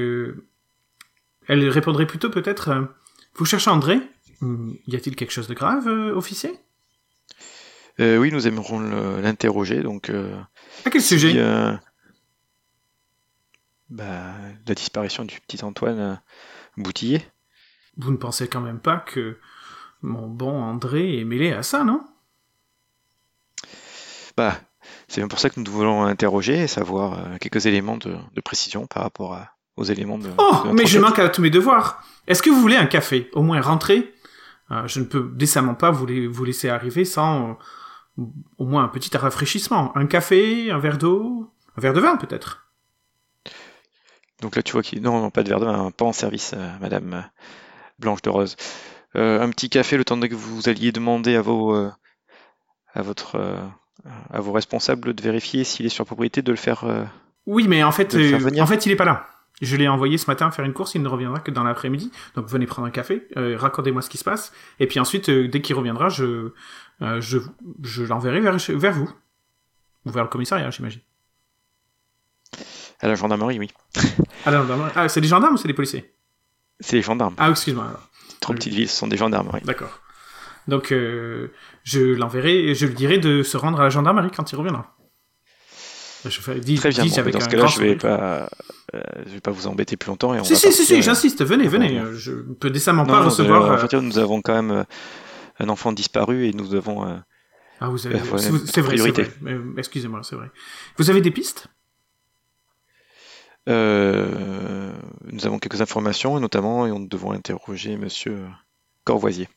elle 1.49 1.69
répondrait 1.69 2.07
plutôt 2.07 2.31
peut-être 2.31 2.89
Vous 3.35 3.45
cherchez 3.45 3.71
André? 3.71 3.99
Hum, 4.43 4.77
Y 4.87 4.97
a-t-il 4.97 5.17
quelque 5.17 5.33
chose 5.33 5.49
de 5.49 5.55
grave, 5.55 5.89
officier? 5.89 6.53
Euh, 8.01 8.19
oui, 8.19 8.31
nous 8.33 8.47
aimerons 8.49 8.81
l'interroger, 9.21 9.83
donc. 9.83 10.11
euh, 10.11 10.37
À 10.85 10.91
quel 10.91 11.01
sujet 11.03 11.31
si, 11.33 11.39
euh, 11.39 11.73
bah, 13.91 14.33
la 14.67 14.75
disparition 14.75 15.25
du 15.25 15.41
petit 15.41 15.65
Antoine 15.65 16.21
Boutillier. 16.77 17.23
Vous 17.97 18.11
ne 18.11 18.17
pensez 18.17 18.49
quand 18.49 18.61
même 18.61 18.81
pas 18.81 18.97
que 18.97 19.39
mon 20.03 20.27
bon 20.29 20.61
André 20.61 21.21
est 21.21 21.25
mêlé 21.25 21.53
à 21.53 21.63
ça, 21.63 21.85
non? 21.85 22.03
Bah, 24.37 24.59
c'est 25.07 25.21
bien 25.21 25.29
pour 25.29 25.39
ça 25.39 25.49
que 25.51 25.61
nous 25.61 25.71
voulons 25.71 26.03
interroger 26.05 26.63
et 26.65 26.67
savoir 26.67 27.39
quelques 27.39 27.67
éléments 27.67 27.97
de, 27.97 28.17
de 28.35 28.41
précision 28.41 28.87
par 28.87 29.05
rapport 29.05 29.35
à- 29.35 29.51
aux 29.77 29.85
éléments 29.85 30.19
de. 30.19 30.31
Oh, 30.39 30.63
de 30.67 30.73
mais 30.73 30.87
je 30.87 30.99
manque 30.99 31.19
à 31.21 31.29
tous 31.29 31.43
mes 31.43 31.51
devoirs. 31.51 32.03
Est-ce 32.27 32.43
que 32.43 32.51
vous 32.51 32.61
voulez 32.61 32.77
un 32.77 32.87
café? 32.87 33.31
Au 33.35 33.43
moins 33.43 33.61
rentrer? 33.61 34.13
Euh, 34.73 34.89
Je 34.89 34.99
ne 35.01 35.05
peux 35.05 35.31
décemment 35.35 35.75
pas 35.75 35.91
vous, 35.93 36.07
les- 36.07 36.27
vous 36.27 36.45
laisser 36.45 36.69
arriver 36.69 37.05
sans 37.05 37.57
au 38.17 38.67
moins 38.67 38.85
un 38.85 38.89
petit 38.89 39.17
rafraîchissement. 39.17 39.97
Un 39.97 40.07
café, 40.07 40.71
un 40.71 40.79
verre 40.79 40.99
d'eau, 40.99 41.51
un 41.77 41.81
verre 41.81 41.93
de 41.93 42.01
vin 42.01 42.17
peut-être. 42.17 42.69
Donc 44.41 44.57
là, 44.57 44.63
tu 44.63 44.73
vois 44.73 44.83
qu'il. 44.83 45.03
Non, 45.03 45.21
non, 45.21 45.31
pas 45.31 45.43
de 45.43 45.49
verre 45.49 45.61
de 45.61 45.67
vin, 45.67 45.91
pas 45.91 46.05
en 46.05 46.13
service, 46.13 46.53
euh, 46.55 46.71
Madame 46.81 47.15
euh, 47.15 47.21
Blanche 47.99 48.23
de 48.23 48.31
Rose. 48.31 48.57
Euh, 49.17 49.41
un 49.41 49.49
petit 49.51 49.71
café 49.71 49.97
le 49.97 50.05
temps 50.05 50.19
que 50.21 50.35
vous 50.35 50.69
alliez 50.69 50.93
demander 50.93 51.37
à 51.37 51.43
vos. 51.43 51.75
euh, 51.75 51.91
à 52.93 53.03
votre. 53.03 53.37
à 54.31 54.41
vos 54.41 54.53
responsables 54.53 55.15
de 55.15 55.23
vérifier 55.23 55.65
s'il 55.65 55.87
est 55.87 55.89
sur 55.89 56.05
propriété, 56.05 56.43
de 56.43 56.51
le 56.51 56.57
faire. 56.57 56.85
Oui, 57.47 57.67
mais 57.69 57.83
en 57.83 57.91
fait, 57.91 58.15
en 58.15 58.67
fait, 58.67 58.87
il 58.87 58.93
est 58.93 58.97
pas 58.97 59.05
là. 59.05 59.27
Je 59.63 59.77
l'ai 59.77 59.87
envoyé 59.87 60.19
ce 60.19 60.29
matin 60.29 60.51
faire 60.51 60.65
une 60.65 60.73
course, 60.73 60.97
il 60.97 61.03
ne 61.03 61.09
reviendra 61.09 61.39
que 61.39 61.51
dans 61.53 61.63
l'après-midi. 61.63 62.11
Donc 62.35 62.49
venez 62.49 62.67
prendre 62.67 62.89
un 62.89 62.91
café, 62.91 63.29
euh, 63.37 63.57
raccordez-moi 63.57 64.03
ce 64.03 64.11
qui 64.11 64.19
se 64.19 64.25
passe, 64.25 64.53
et 64.81 64.87
puis 64.87 64.99
ensuite, 64.99 65.29
euh, 65.29 65.49
dès 65.49 65.61
qu'il 65.61 65.77
reviendra, 65.77 66.09
je, 66.09 66.53
euh, 67.03 67.21
je, 67.21 67.39
je 67.83 68.03
l'enverrai 68.05 68.41
vers, 68.41 68.57
vers 68.57 68.93
vous. 68.93 69.11
Ou 70.07 70.11
vers 70.11 70.25
le 70.25 70.29
commissariat, 70.29 70.71
j'imagine. 70.71 71.01
à 73.01 73.09
la 73.09 73.15
gendarmerie, 73.15 73.59
oui. 73.59 73.71
Alors, 74.47 74.67
dans- 74.67 74.79
ah, 74.95 75.09
c'est 75.09 75.21
des 75.21 75.29
gendarmes 75.29 75.55
ou 75.55 75.57
c'est 75.57 75.69
des 75.69 75.75
policiers 75.75 76.15
C'est 76.81 76.97
les 76.97 77.03
gendarmes. 77.03 77.35
Ah, 77.39 77.51
excuse-moi. 77.51 77.85
alors. 77.87 78.09
Trop 78.41 78.53
petites 78.55 78.75
villes, 78.75 78.89
ce 78.89 78.97
sont 78.97 79.07
des 79.09 79.17
gendarmes, 79.17 79.51
oui. 79.55 79.61
D'accord. 79.65 80.01
Donc, 80.69 80.93
euh, 80.93 81.49
je 81.83 82.01
l'enverrai, 82.01 82.75
je 82.75 82.87
lui 82.87 82.95
dirai 82.95 83.19
de 83.19 83.43
se 83.43 83.57
rendre 83.57 83.81
à 83.81 83.85
la 83.85 83.91
gendarmerie 83.91 84.31
quand 84.31 84.51
il 84.53 84.57
reviendra. 84.57 84.95
Je 86.27 86.41
fais, 86.41 86.59
dis, 86.59 86.77
Très 86.77 86.89
bien. 86.89 87.03
dis 87.05 87.11
bon, 87.11 87.19
avec 87.19 87.35
dans 87.35 87.41
ce 87.41 87.49
cas-là, 87.51 87.67
je 87.67 87.79
vais 87.81 87.97
pas, 87.97 88.49
euh, 88.95 89.03
je 89.27 89.31
vais 89.33 89.41
pas 89.41 89.51
vous 89.51 89.67
embêter 89.67 89.99
plus 89.99 90.09
longtemps 90.09 90.35
et 90.35 90.41
on 90.41 90.45
Si, 90.45 90.55
va 90.55 90.59
si, 90.59 90.73
si, 90.73 90.95
euh, 90.95 91.03
j'insiste, 91.03 91.45
venez, 91.45 91.69
venez. 91.69 92.03
Je 92.15 92.33
peux 92.33 92.71
décemment 92.71 93.03
Non, 93.05 93.13
pas 93.13 93.19
non, 93.21 93.27
recevoir. 93.27 93.63
euh, 93.65 93.75
en 93.75 93.79
fait, 93.79 93.93
nous 93.95 94.19
avons 94.19 94.41
quand 94.41 94.55
même 94.63 94.87
un 95.59 95.69
enfant 95.69 95.93
disparu 95.93 96.47
et 96.47 96.53
nous 96.53 96.75
avons. 96.75 97.07
euh, 97.09 97.17
Ah, 97.81 97.89
vous 97.89 98.07
avez. 98.07 98.17
Euh, 98.17 98.39
c'est 98.67 98.81
vrai, 98.81 98.97
vrai. 98.97 99.13
Euh, 99.47 99.75
Excusez-moi, 99.77 100.23
c'est 100.23 100.37
vrai. 100.37 100.51
Vous 100.99 101.11
avez 101.11 101.21
des 101.21 101.31
pistes? 101.31 101.69
Euh, 103.69 104.93
nous 105.25 105.47
avons 105.47 105.59
quelques 105.59 105.81
informations 105.81 106.39
notamment 106.39 106.87
et 106.87 106.91
nous 106.91 107.07
devons 107.09 107.33
interroger 107.33 107.97
Monsieur 107.97 108.47
Corvoisier. 109.05 109.49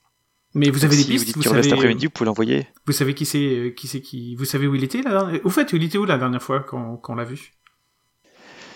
Mais 0.54 0.70
vous 0.70 0.86
avez 0.86 0.96
des 0.96 1.02
si 1.04 1.08
vous 1.08 1.14
pistes 1.14 1.26
dites 1.26 1.36
vous 1.36 1.44
savez, 1.44 1.72
après-midi, 1.74 2.06
vous 2.06 2.12
pouvez 2.12 2.26
l'envoyer. 2.26 2.68
vous 2.86 2.94
savez 2.94 3.14
qui 3.14 3.26
c'est 3.26 3.38
euh, 3.46 3.70
qui 3.72 3.88
c'est 3.88 4.00
qui 4.02 4.36
Vous 4.36 4.46
savez 4.46 4.66
où 4.66 4.76
il 4.76 4.84
était 4.84 5.02
la 5.02 5.10
dernière... 5.12 5.46
Au 5.46 5.50
fait, 5.50 5.74
il 5.74 5.84
était 5.84 5.98
où 5.98 6.06
la 6.06 6.18
dernière 6.18 6.42
fois 6.42 6.62
qu'on 6.62 7.16
l'a 7.16 7.26
vu? 7.26 7.54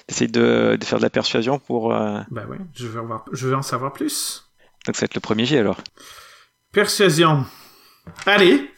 Essayez 0.10 0.28
de, 0.30 0.76
de 0.80 0.84
faire 0.86 0.98
de 1.00 1.04
la 1.04 1.10
persuasion 1.10 1.60
pour. 1.60 1.94
euh, 1.96 2.20
Bah 2.30 2.46
ouais, 2.46 2.58
je 2.76 2.88
veux, 2.88 3.00
avoir... 3.00 3.24
je 3.32 3.48
veux 3.48 3.56
en 3.56 3.62
savoir 3.62 3.94
plus. 3.94 4.52
Donc 4.86 4.96
ça 4.98 5.02
va 5.02 5.06
être 5.06 5.16
le 5.16 5.22
premier 5.22 5.46
jet 5.46 5.60
alors. 5.60 5.80
Persuasion. 6.72 7.46
Allez 8.26 8.72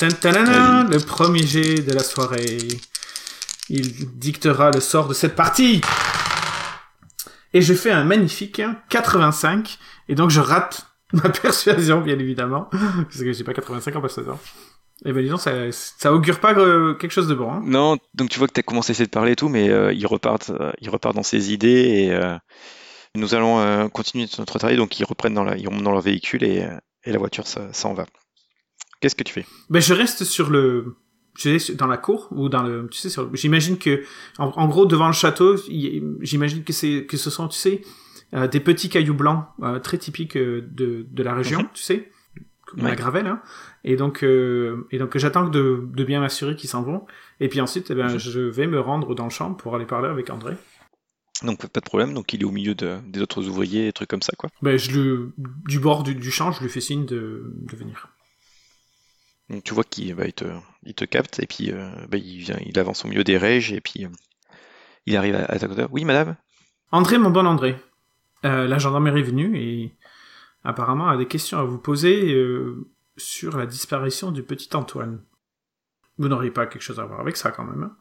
Le 0.00 0.98
premier 0.98 1.46
jet 1.46 1.80
de 1.80 1.92
la 1.92 2.02
soirée. 2.02 2.58
Il 3.68 4.18
dictera 4.18 4.72
le 4.72 4.80
sort 4.80 5.06
de 5.06 5.14
cette 5.14 5.36
partie. 5.36 5.80
Et 7.54 7.62
je 7.62 7.74
fais 7.74 7.92
un 7.92 8.02
magnifique 8.02 8.58
hein, 8.58 8.76
85. 8.88 9.78
Et 10.08 10.16
donc 10.16 10.30
je 10.30 10.40
rate 10.40 10.88
ma 11.12 11.28
persuasion, 11.28 12.00
bien 12.00 12.18
évidemment. 12.18 12.68
Parce 12.72 13.20
que 13.20 13.32
j'ai 13.32 13.44
pas 13.44 13.54
85 13.54 13.94
en 13.94 14.00
persuasion. 14.00 14.38
Et 15.04 15.12
ben 15.12 15.22
disons, 15.22 15.36
ça, 15.36 15.52
ça 15.70 16.12
augure 16.12 16.40
pas 16.40 16.54
euh, 16.54 16.94
quelque 16.94 17.12
chose 17.12 17.28
de 17.28 17.34
bon. 17.34 17.52
hein. 17.52 17.62
Non, 17.64 17.98
donc 18.14 18.30
tu 18.30 18.38
vois 18.40 18.48
que 18.48 18.52
tu 18.52 18.60
as 18.60 18.64
commencé 18.64 18.90
à 18.90 18.92
essayer 18.92 19.06
de 19.06 19.10
parler 19.10 19.32
et 19.32 19.36
tout, 19.36 19.48
mais 19.48 19.68
euh, 19.68 19.92
il 19.92 20.06
repart, 20.08 20.50
euh, 20.50 20.72
il 20.80 20.90
repart 20.90 21.14
dans 21.14 21.22
ses 21.22 21.52
idées 21.52 22.10
et 22.10 22.38
nous 23.14 23.34
allons 23.34 23.88
continuer 23.90 24.26
notre 24.38 24.58
travail. 24.58 24.76
Donc 24.76 24.98
ils 24.98 25.04
reprennent 25.04 25.34
dans 25.34 25.44
la, 25.44 25.56
ils 25.56 25.68
dans 25.68 25.92
leur 25.92 26.00
véhicule 26.00 26.42
et, 26.42 26.66
et 27.04 27.12
la 27.12 27.18
voiture 27.18 27.46
ça- 27.46 27.72
s'en 27.72 27.94
va. 27.94 28.06
Qu'est-ce 29.00 29.16
que 29.16 29.24
tu 29.24 29.32
fais? 29.32 29.44
Ben, 29.70 29.80
je 29.80 29.94
reste 29.94 30.24
sur 30.24 30.50
le, 30.50 30.96
dans 31.74 31.86
la 31.86 31.96
cour 31.96 32.28
ou 32.30 32.48
dans 32.48 32.62
le, 32.62 32.88
tu 32.90 32.98
sais, 32.98 33.10
sur- 33.10 33.34
j'imagine 33.34 33.78
que, 33.78 34.04
en, 34.38 34.46
en 34.50 34.68
gros, 34.68 34.86
devant 34.86 35.08
le 35.08 35.12
château, 35.12 35.56
j'imagine 36.20 36.62
que 36.64 36.72
c'est, 36.72 37.06
que 37.06 37.16
ce 37.16 37.30
sont, 37.30 37.48
tu 37.48 37.58
sais, 37.58 37.82
euh, 38.34 38.46
des 38.48 38.60
petits 38.60 38.88
cailloux 38.88 39.14
blancs 39.14 39.44
euh, 39.62 39.78
très 39.78 39.98
typiques 39.98 40.36
euh, 40.36 40.62
de, 40.70 41.04
de 41.10 41.22
la 41.22 41.34
région, 41.34 41.60
Mhm. 41.62 41.68
tu 41.74 41.82
sais, 41.82 42.10
comme 42.66 42.84
la 42.84 42.94
gravelle, 42.94 43.26
hein. 43.26 43.42
Et 43.84 43.96
donc, 43.96 44.22
et 44.22 44.98
donc, 44.98 45.18
j'attends 45.18 45.48
de, 45.48 45.82
de 45.92 46.04
bien 46.04 46.20
m'assurer 46.20 46.54
qu'ils 46.54 46.70
s'en 46.70 46.82
vont. 46.82 47.04
Et 47.40 47.48
puis 47.48 47.60
ensuite, 47.60 47.90
eh 47.90 47.94
ben, 47.96 48.06
Mhm. 48.12 48.18
je 48.18 48.40
vais 48.40 48.66
me 48.68 48.78
rendre 48.80 49.14
dans 49.16 49.24
le 49.24 49.30
champ 49.30 49.52
pour 49.54 49.74
aller 49.74 49.84
parler 49.86 50.08
avec 50.08 50.30
André. 50.30 50.54
Donc 51.44 51.66
pas 51.66 51.80
de 51.80 51.84
problème. 51.84 52.14
Donc 52.14 52.32
il 52.32 52.42
est 52.42 52.44
au 52.44 52.50
milieu 52.50 52.74
de- 52.74 52.98
des 53.06 53.20
autres 53.20 53.48
ouvriers, 53.48 53.88
et 53.88 53.92
trucs 53.92 54.08
comme 54.10 54.22
ça 54.22 54.32
quoi. 54.36 54.48
Ben, 54.62 54.78
je 54.78 54.90
le, 54.92 55.32
du 55.68 55.78
bord 55.80 56.02
du, 56.02 56.14
du 56.14 56.30
champ, 56.30 56.52
je 56.52 56.62
lui 56.62 56.68
fais 56.68 56.80
signe 56.80 57.04
de, 57.06 57.52
de 57.56 57.76
venir. 57.76 58.08
Donc 59.50 59.64
tu 59.64 59.74
vois 59.74 59.84
qu'il 59.84 60.14
bah, 60.14 60.26
il 60.26 60.32
te, 60.32 60.44
il 60.84 60.94
te 60.94 61.04
capte 61.04 61.40
et 61.40 61.46
puis 61.46 61.70
euh, 61.72 61.90
bah, 62.08 62.16
il 62.16 62.38
vient, 62.38 62.58
il 62.64 62.78
avance 62.78 63.04
au 63.04 63.08
milieu 63.08 63.24
des 63.24 63.36
raiges 63.38 63.72
et 63.72 63.80
puis 63.80 64.04
euh, 64.04 64.08
il 65.06 65.16
arrive 65.16 65.34
à, 65.34 65.44
à 65.44 65.58
ta 65.58 65.66
côté. 65.68 65.84
Oui 65.90 66.04
madame. 66.04 66.36
André, 66.90 67.18
mon 67.18 67.30
bon 67.30 67.46
André, 67.46 67.76
euh, 68.44 68.66
la 68.68 68.78
gendarmerie 68.78 69.20
est 69.20 69.24
venue 69.24 69.56
et 69.58 69.94
apparemment 70.64 71.08
a 71.08 71.16
des 71.16 71.26
questions 71.26 71.58
à 71.58 71.64
vous 71.64 71.78
poser 71.78 72.34
sur 73.16 73.56
la 73.58 73.66
disparition 73.66 74.30
du 74.30 74.42
petit 74.42 74.74
Antoine. 74.76 75.22
Vous 76.18 76.28
n'auriez 76.28 76.50
pas 76.50 76.66
quelque 76.66 76.82
chose 76.82 77.00
à 77.00 77.04
voir 77.04 77.20
avec 77.20 77.36
ça 77.36 77.50
quand 77.50 77.64
même. 77.64 77.82
hein 77.82 77.96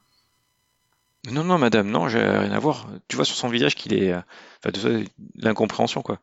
Non 1.30 1.44
non 1.44 1.58
madame, 1.60 1.90
non 1.90 2.08
j'ai 2.08 2.20
rien 2.20 2.52
à 2.52 2.60
voir. 2.60 2.88
Tu 3.08 3.16
vois 3.16 3.26
sur 3.26 3.36
son 3.36 3.48
visage 3.48 3.76
qu'il 3.76 3.94
est, 3.94 4.12
euh, 4.14 4.20
enfin 4.60 4.72
de 4.72 4.78
ça, 4.80 4.90
l'incompréhension 5.36 6.02
quoi. 6.02 6.20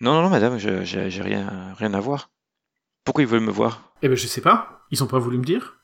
Non 0.00 0.14
non 0.14 0.22
non 0.22 0.30
madame, 0.30 0.58
je- 0.58 0.82
j'ai 0.84 1.10
j'ai 1.10 1.22
rien 1.22 1.74
rien 1.76 1.92
à 1.94 2.00
voir. 2.00 2.30
Pourquoi 3.04 3.22
ils 3.22 3.28
veulent 3.28 3.40
me 3.40 3.50
voir? 3.52 3.92
Eh 4.02 4.08
ben 4.08 4.16
je 4.16 4.26
sais 4.26 4.40
pas, 4.40 4.86
ils 4.90 5.02
ont 5.04 5.06
pas 5.06 5.18
voulu 5.18 5.38
me 5.38 5.44
dire. 5.44 5.78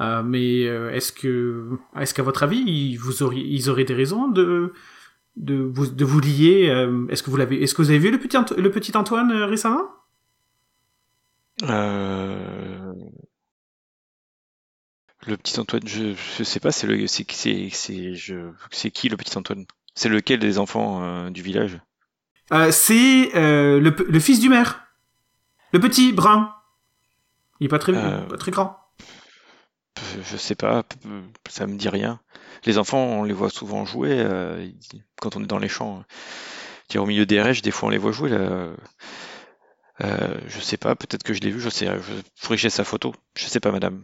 Euh, 0.00 0.22
mais 0.22 0.64
euh, 0.66 0.90
est-ce 0.90 1.12
que, 1.12 1.68
est-ce 2.00 2.14
qu'à 2.14 2.22
votre 2.22 2.42
avis, 2.42 2.58
ils, 2.66 2.96
vous 2.96 3.22
auriez, 3.22 3.44
ils 3.44 3.68
auraient 3.70 3.84
des 3.84 3.94
raisons 3.94 4.26
de 4.28 4.72
de 5.36 5.54
vous, 5.56 5.86
de 5.86 6.04
vous 6.04 6.20
lier 6.20 6.68
euh, 6.70 7.06
Est-ce 7.10 7.22
que 7.22 7.30
vous 7.30 7.36
l'avez, 7.36 7.62
est-ce 7.62 7.74
que 7.74 7.82
vous 7.82 7.90
avez 7.90 7.98
vu 7.98 8.10
le 8.10 8.18
petit 8.18 8.36
Anto- 8.36 8.56
le 8.60 8.70
petit 8.70 8.96
Antoine 8.96 9.30
euh, 9.32 9.46
récemment? 9.46 9.82
Euh, 11.64 12.71
Le 15.26 15.36
petit 15.36 15.58
Antoine, 15.60 15.86
je, 15.86 16.14
je 16.38 16.42
sais 16.42 16.60
pas, 16.60 16.72
c'est 16.72 16.86
le, 16.86 17.06
c'est, 17.06 17.30
c'est, 17.30 17.68
c'est, 17.72 18.14
je, 18.14 18.50
c'est 18.70 18.90
qui 18.90 19.08
le 19.08 19.16
petit 19.16 19.36
Antoine? 19.38 19.66
C'est 19.94 20.08
lequel 20.08 20.40
des 20.40 20.58
enfants 20.58 21.02
euh, 21.02 21.30
du 21.30 21.42
village? 21.42 21.78
Euh, 22.52 22.70
C'est 22.72 23.30
euh, 23.36 23.78
le, 23.78 24.20
fils 24.20 24.40
du 24.40 24.48
maire, 24.48 24.84
le 25.72 25.80
petit 25.80 26.12
brun. 26.12 26.54
Il 27.60 27.66
est 27.66 27.68
pas 27.68 27.78
très, 27.78 27.92
pas 27.92 28.36
très 28.36 28.50
grand. 28.50 28.76
Je 30.28 30.36
sais 30.36 30.56
pas, 30.56 30.82
ça 31.48 31.66
me 31.66 31.76
dit 31.76 31.88
rien. 31.88 32.20
Les 32.64 32.78
enfants, 32.78 32.98
on 32.98 33.22
les 33.22 33.32
voit 33.32 33.50
souvent 33.50 33.84
jouer 33.84 34.26
quand 35.20 35.36
on 35.36 35.44
est 35.44 35.46
dans 35.46 35.58
les 35.58 35.68
champs. 35.68 36.04
Au 36.96 37.06
milieu 37.06 37.24
des 37.24 37.40
rêches, 37.40 37.62
des 37.62 37.70
fois 37.70 37.88
on 37.88 37.90
les 37.90 37.98
voit 37.98 38.12
jouer. 38.12 38.30
Là. 38.30 38.74
Euh, 40.00 40.34
je 40.48 40.60
sais 40.60 40.76
pas, 40.76 40.94
peut-être 40.94 41.22
que 41.22 41.32
je 41.32 41.40
l'ai 41.40 41.50
vu, 41.50 41.60
je 41.60 41.68
sais, 41.68 41.86
je 41.86 42.12
faudrait 42.36 42.56
que 42.56 42.62
j'ai 42.62 42.70
sa 42.70 42.84
photo. 42.84 43.14
Je 43.36 43.46
sais 43.46 43.60
pas, 43.60 43.70
madame. 43.70 44.02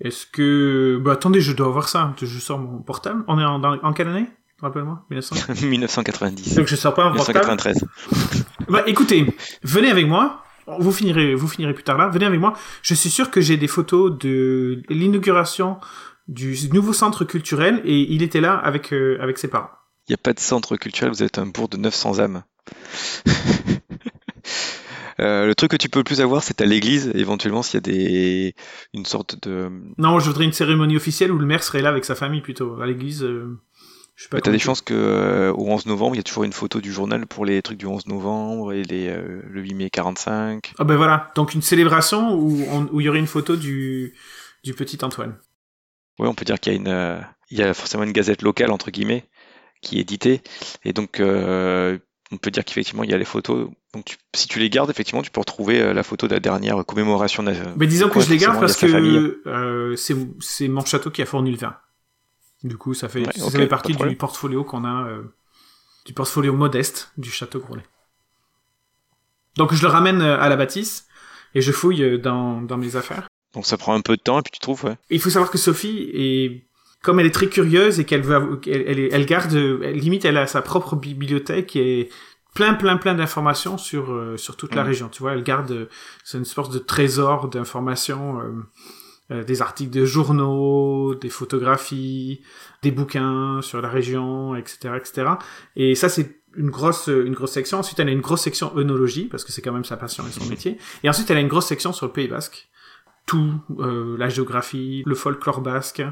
Est-ce 0.00 0.26
que... 0.26 1.00
Bah 1.02 1.12
attendez, 1.12 1.40
je 1.40 1.52
dois 1.52 1.66
avoir 1.68 1.88
ça. 1.88 2.14
Je 2.20 2.38
sors 2.38 2.58
mon 2.58 2.82
portable. 2.82 3.24
On 3.28 3.38
est 3.38 3.44
en, 3.44 3.58
dans- 3.58 3.78
en 3.82 3.92
quelle 3.92 4.08
année? 4.08 4.26
Rappelle-moi, 4.60 5.04
1900 5.10 5.52
1990. 5.68 6.54
Donc 6.56 6.66
je 6.66 6.76
sors 6.76 6.94
pas 6.94 7.04
un 7.04 7.12
portable. 7.14 7.38
1993. 7.40 7.84
Bah 8.68 8.82
écoutez, 8.86 9.26
venez 9.62 9.90
avec 9.90 10.08
moi. 10.08 10.42
Vous 10.80 10.90
finirez, 10.90 11.36
vous 11.36 11.46
finirez 11.46 11.72
plus 11.72 11.84
tard 11.84 11.96
là. 11.98 12.08
Venez 12.08 12.24
avec 12.26 12.40
moi. 12.40 12.54
Je 12.82 12.94
suis 12.94 13.10
sûr 13.10 13.30
que 13.30 13.40
j'ai 13.40 13.56
des 13.56 13.68
photos 13.68 14.18
de 14.18 14.82
l'inauguration 14.88 15.78
du 16.26 16.56
nouveau 16.72 16.92
centre 16.92 17.24
culturel 17.24 17.80
et 17.84 18.12
il 18.12 18.22
était 18.24 18.40
là 18.40 18.54
avec, 18.56 18.92
euh, 18.92 19.18
avec 19.20 19.38
ses 19.38 19.46
parents. 19.48 19.70
Il 20.08 20.12
n'y 20.12 20.14
a 20.14 20.18
pas 20.18 20.32
de 20.32 20.40
centre 20.40 20.76
culturel, 20.76 21.12
vous 21.12 21.22
êtes 21.22 21.38
un 21.38 21.46
bourg 21.46 21.68
de 21.68 21.76
900 21.76 22.18
âmes. 22.18 22.42
Euh, 25.20 25.46
le 25.46 25.54
truc 25.54 25.70
que 25.70 25.76
tu 25.76 25.88
peux 25.88 26.00
le 26.00 26.04
plus 26.04 26.20
avoir, 26.20 26.42
c'est 26.42 26.60
à 26.60 26.66
l'église, 26.66 27.10
éventuellement 27.14 27.62
s'il 27.62 27.74
y 27.74 27.78
a 27.78 27.80
des 27.80 28.54
une 28.92 29.06
sorte 29.06 29.42
de. 29.46 29.70
Non, 29.98 30.18
je 30.18 30.26
voudrais 30.26 30.44
une 30.44 30.52
cérémonie 30.52 30.96
officielle 30.96 31.32
où 31.32 31.38
le 31.38 31.46
maire 31.46 31.62
serait 31.62 31.82
là 31.82 31.88
avec 31.88 32.04
sa 32.04 32.14
famille 32.14 32.42
plutôt. 32.42 32.80
À 32.80 32.86
l'église, 32.86 33.22
euh, 33.22 33.58
je 34.14 34.24
sais 34.24 34.28
pas. 34.28 34.40
T'as 34.40 34.50
des 34.50 34.58
chances 34.58 34.82
que 34.82 34.94
euh, 34.94 35.52
au 35.52 35.68
11 35.68 35.86
novembre, 35.86 36.14
il 36.14 36.18
y 36.18 36.20
a 36.20 36.24
toujours 36.24 36.44
une 36.44 36.52
photo 36.52 36.80
du 36.80 36.92
journal 36.92 37.26
pour 37.26 37.46
les 37.46 37.62
trucs 37.62 37.78
du 37.78 37.86
11 37.86 38.06
novembre 38.06 38.72
et 38.72 38.82
les, 38.82 39.08
euh, 39.08 39.42
le 39.48 39.60
8 39.62 39.74
mai 39.74 39.90
45. 39.90 40.74
Ah 40.78 40.84
ben 40.84 40.96
voilà, 40.96 41.32
donc 41.34 41.54
une 41.54 41.62
célébration 41.62 42.34
où 42.34 43.00
il 43.00 43.04
y 43.04 43.08
aurait 43.08 43.18
une 43.18 43.26
photo 43.26 43.56
du 43.56 44.14
du 44.64 44.74
petit 44.74 44.98
Antoine. 45.02 45.36
Oui, 46.18 46.26
on 46.28 46.34
peut 46.34 46.44
dire 46.44 46.58
qu'il 46.58 46.72
y 46.72 46.76
a 46.76 46.78
une, 46.78 47.26
il 47.50 47.58
y 47.58 47.62
a 47.62 47.72
forcément 47.72 48.02
une 48.04 48.12
gazette 48.12 48.42
locale 48.42 48.70
entre 48.70 48.90
guillemets 48.90 49.24
qui 49.82 49.98
est 49.98 50.00
éditée, 50.00 50.42
et 50.84 50.92
donc 50.92 51.20
euh, 51.20 51.98
on 52.32 52.36
peut 52.38 52.50
dire 52.50 52.64
qu'effectivement 52.64 53.04
il 53.04 53.10
y 53.10 53.14
a 53.14 53.18
les 53.18 53.24
photos. 53.24 53.70
Donc 53.94 54.04
tu- 54.04 54.16
si 54.34 54.48
tu 54.48 54.58
les 54.58 54.68
gardes, 54.70 54.90
effectivement, 54.90 55.22
tu 55.22 55.30
peux 55.30 55.40
retrouver 55.40 55.80
euh, 55.80 55.92
la 55.94 56.02
photo 56.02 56.26
de 56.28 56.34
la 56.34 56.40
dernière 56.40 56.84
commémoration. 56.84 57.42
na- 57.42 57.52
Mais 57.76 57.86
disons 57.86 58.08
que 58.08 58.20
je 58.20 58.28
les 58.30 58.36
garde 58.38 58.58
parce 58.60 58.76
que 58.76 59.40
euh, 59.46 59.96
c'est 59.96 60.16
c'est 60.40 60.68
mon 60.68 60.84
château 60.84 61.10
qui 61.10 61.22
a 61.22 61.26
fourni 61.26 61.50
le 61.52 61.56
vin. 61.56 61.76
Du 62.64 62.76
coup, 62.76 62.94
ça 62.94 63.08
fait 63.08 63.20
Ouais, 63.26 63.32
ça 63.32 63.50
fait 63.50 63.66
partie 63.68 63.92
de 63.94 64.08
du 64.08 64.16
portfolio 64.16 64.64
qu'on 64.64 64.84
a, 64.84 65.06
euh, 65.08 65.22
du 66.04 66.12
portfolio 66.14 66.52
modeste 66.52 67.12
du 67.16 67.30
château 67.30 67.60
Grolet. 67.60 67.84
Donc 69.56 69.72
je 69.74 69.82
le 69.82 69.88
ramène 69.88 70.20
euh, 70.22 70.38
à 70.40 70.48
la 70.48 70.56
bâtisse 70.56 71.06
et 71.54 71.60
je 71.60 71.72
fouille 71.72 72.18
dans, 72.20 72.60
dans 72.62 72.76
mes 72.76 72.96
affaires. 72.96 73.28
Donc 73.54 73.66
ça 73.66 73.78
prend 73.78 73.94
un 73.94 74.00
peu 74.00 74.16
de 74.16 74.22
temps 74.22 74.38
et 74.38 74.42
puis 74.42 74.50
tu 74.52 74.58
trouves. 74.60 74.84
Ouais. 74.84 74.96
Il 75.10 75.20
faut 75.20 75.30
savoir 75.30 75.50
que 75.50 75.58
Sophie 75.58 76.10
est 76.12 76.66
comme 77.02 77.20
elle 77.20 77.26
est 77.26 77.30
très 77.34 77.48
curieuse 77.48 78.00
et 78.00 78.04
qu'elle 78.04 78.22
veut 78.22 78.60
elle, 78.66 79.08
elle, 79.12 79.26
garde 79.26 79.52
elle- 79.54 79.96
limite 79.98 80.24
elle 80.24 80.36
a 80.36 80.46
sa 80.46 80.62
propre 80.62 80.96
bibliothèque 80.96 81.76
et 81.76 82.08
plein 82.54 82.74
plein 82.74 82.96
plein 82.96 83.14
d'informations 83.14 83.78
sur 83.78 84.12
euh, 84.12 84.36
sur 84.36 84.56
toute 84.56 84.74
la 84.74 84.82
Mhm. 84.82 84.88
région. 84.88 85.08
Tu 85.08 85.22
vois 85.22 85.32
elle 85.32 85.42
garde 85.44 85.70
euh, 85.70 85.86
c'est 86.24 86.38
une 86.38 86.44
sorte 86.44 86.72
de 86.72 86.78
trésor 86.78 87.48
d'informations 87.48 88.40
euh, 88.40 88.52
euh, 89.32 89.44
des 89.44 89.60
articles 89.62 89.90
de 89.90 90.04
journaux 90.04 91.14
des 91.14 91.28
photographies 91.28 92.42
des 92.82 92.90
bouquins 92.90 93.60
sur 93.62 93.80
la 93.82 93.88
région 93.88 94.54
etc 94.56 94.94
etc 94.96 95.30
et 95.76 95.94
ça 95.94 96.08
c'est 96.08 96.40
une 96.56 96.70
grosse 96.70 97.08
une 97.08 97.34
grosse 97.34 97.52
section. 97.52 97.78
Ensuite 97.80 98.00
elle 98.00 98.08
a 98.08 98.12
une 98.12 98.22
grosse 98.22 98.40
section 98.40 98.72
œnologie 98.78 99.26
parce 99.26 99.44
que 99.44 99.52
c'est 99.52 99.60
quand 99.60 99.72
même 99.72 99.84
sa 99.84 99.98
passion 99.98 100.24
et 100.26 100.30
son 100.32 100.46
métier. 100.46 100.78
Et 101.04 101.08
ensuite 101.10 101.30
elle 101.30 101.36
a 101.36 101.40
une 101.40 101.48
grosse 101.48 101.66
section 101.66 101.92
sur 101.92 102.06
le 102.06 102.12
Pays 102.12 102.28
Basque. 102.28 102.68
Tout, 103.26 103.52
euh, 103.80 104.16
la 104.16 104.28
géographie, 104.30 105.02
le 105.04 105.14
folklore 105.16 105.60
basque, 105.60 106.02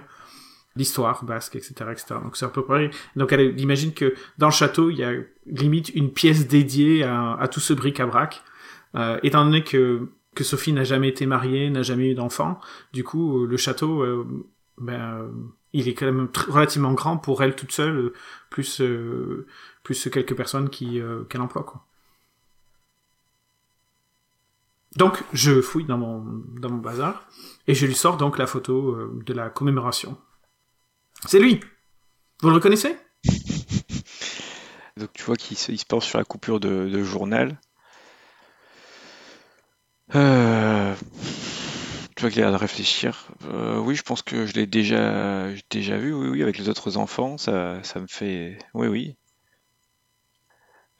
l'histoire 0.77 1.25
basque, 1.25 1.57
etc., 1.57 1.75
etc. 1.93 2.17
Donc 2.23 2.37
c'est 2.37 2.45
à 2.45 2.49
peu 2.49 2.65
près. 2.65 2.91
Donc 3.17 3.33
elle 3.33 3.59
imagine 3.61 3.93
que 3.93 4.15
dans 4.39 4.49
le 4.49 4.53
château, 4.53 4.91
il 4.91 4.99
y 4.99 5.05
a 5.05 5.13
limite 5.47 5.91
une 5.91 6.13
pièce 6.13 6.49
dédiée 6.49 7.05
à, 7.05 7.49
tout 7.51 7.61
ce 7.61 7.73
bric-à-brac, 7.75 8.43
euh, 8.97 9.19
étant 9.23 9.45
donné 9.45 9.63
que 9.65 10.09
que 10.35 10.43
Sophie 10.43 10.73
n'a 10.73 10.83
jamais 10.83 11.09
été 11.09 11.27
mariée, 11.27 11.71
n'a 11.71 11.83
jamais 11.83 12.11
eu 12.11 12.15
d'enfant. 12.15 12.59
Du 12.93 13.05
coup, 13.05 13.45
euh, 13.45 13.47
le 13.47 13.57
château, 13.57 14.03
euh, 14.03 14.27
ben, 14.79 15.31
il 15.73 15.87
est 15.87 15.95
quand 15.95 16.07
même 16.07 16.29
relativement 16.49 16.93
grand 16.93 17.19
pour 17.19 17.41
elle 17.45 17.55
toute 17.55 17.71
seule, 17.71 18.13
plus 18.51 18.83
plus 19.85 20.09
quelques 20.11 20.35
personnes 20.35 20.71
qui 20.71 21.01
qu'elle 21.29 21.41
emploie, 21.41 21.63
quoi. 21.63 21.87
Donc, 24.97 25.25
je 25.33 25.61
fouille 25.61 25.85
dans 25.85 25.99
mon, 25.99 26.25
dans 26.61 26.71
mon 26.71 26.79
bazar, 26.79 27.29
et 27.67 27.75
je 27.75 27.87
lui 27.87 27.95
sors 27.95 28.17
donc 28.17 28.39
la 28.39 28.47
photo 28.47 28.97
de 29.25 29.35
la 29.35 29.51
commémoration. 29.51 30.17
C'est 31.27 31.39
lui 31.39 31.61
Vous 32.43 32.49
le 32.49 32.55
reconnaissez? 32.55 32.97
Donc 34.97 35.13
tu 35.13 35.23
vois 35.25 35.37
qu'il 35.37 35.57
se, 35.57 35.73
il 35.73 35.79
se 35.79 35.85
porte 35.87 36.05
sur 36.05 36.19
la 36.19 36.25
coupure 36.25 36.61
de, 36.61 36.89
de 36.89 37.03
journal. 37.03 37.59
Euh, 40.15 40.95
tu 42.15 42.21
vois 42.21 42.31
qu'il 42.31 42.41
a 42.43 42.45
l'air 42.45 42.53
de 42.53 42.59
réfléchir. 42.61 43.27
Euh, 43.47 43.79
oui, 43.79 43.97
je 43.97 44.03
pense 44.03 44.23
que 44.23 44.47
je 44.47 44.53
l'ai 44.55 44.67
déjà, 44.67 45.53
j'ai 45.55 45.63
déjà 45.71 45.97
vu. 45.97 46.13
Oui, 46.13 46.29
oui, 46.29 46.43
avec 46.43 46.59
les 46.59 46.69
autres 46.69 46.97
enfants, 46.97 47.39
ça, 47.39 47.83
ça 47.83 47.99
me 48.01 48.07
fait. 48.07 48.59
Oui, 48.75 48.87
oui. 48.87 49.17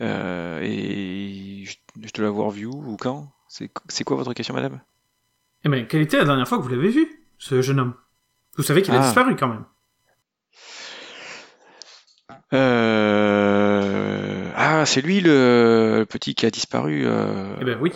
Euh, 0.03 0.61
et 0.63 1.65
je, 1.67 1.77
je 2.03 2.13
dois 2.13 2.25
l'avoir 2.25 2.51
vu 2.51 2.67
où 2.67 2.83
ou 2.93 2.97
quand? 2.97 3.31
C'est, 3.47 3.71
c'est 3.89 4.03
quoi 4.03 4.17
votre 4.17 4.33
question, 4.35 4.55
madame? 4.55 4.81
Eh 5.65 5.69
bien, 5.69 5.85
quelle 5.85 6.03
était 6.03 6.17
la 6.17 6.25
dernière 6.25 6.49
fois 6.49 6.59
que 6.59 6.63
vous 6.65 6.69
l'avez 6.69 6.89
vu, 6.89 7.09
ce 7.39 7.63
jeune 7.63 7.79
homme? 7.79 7.95
Vous 8.57 8.65
savez 8.65 8.83
qu'il 8.83 8.93
a 8.95 9.01
Ah. 9.01 9.05
disparu 9.05 9.37
quand 9.37 9.49
même. 9.49 9.65
Euh... 12.55 14.51
Ah, 14.57 14.87
c'est 14.87 15.01
lui 15.01 15.21
le, 15.21 15.99
le 15.99 16.07
petit 16.07 16.35
qui 16.35 16.47
a 16.47 16.51
disparu. 16.51 17.07
euh, 17.07 17.55
Eh 17.61 17.65
ben 17.65 17.79
oui. 17.81 17.93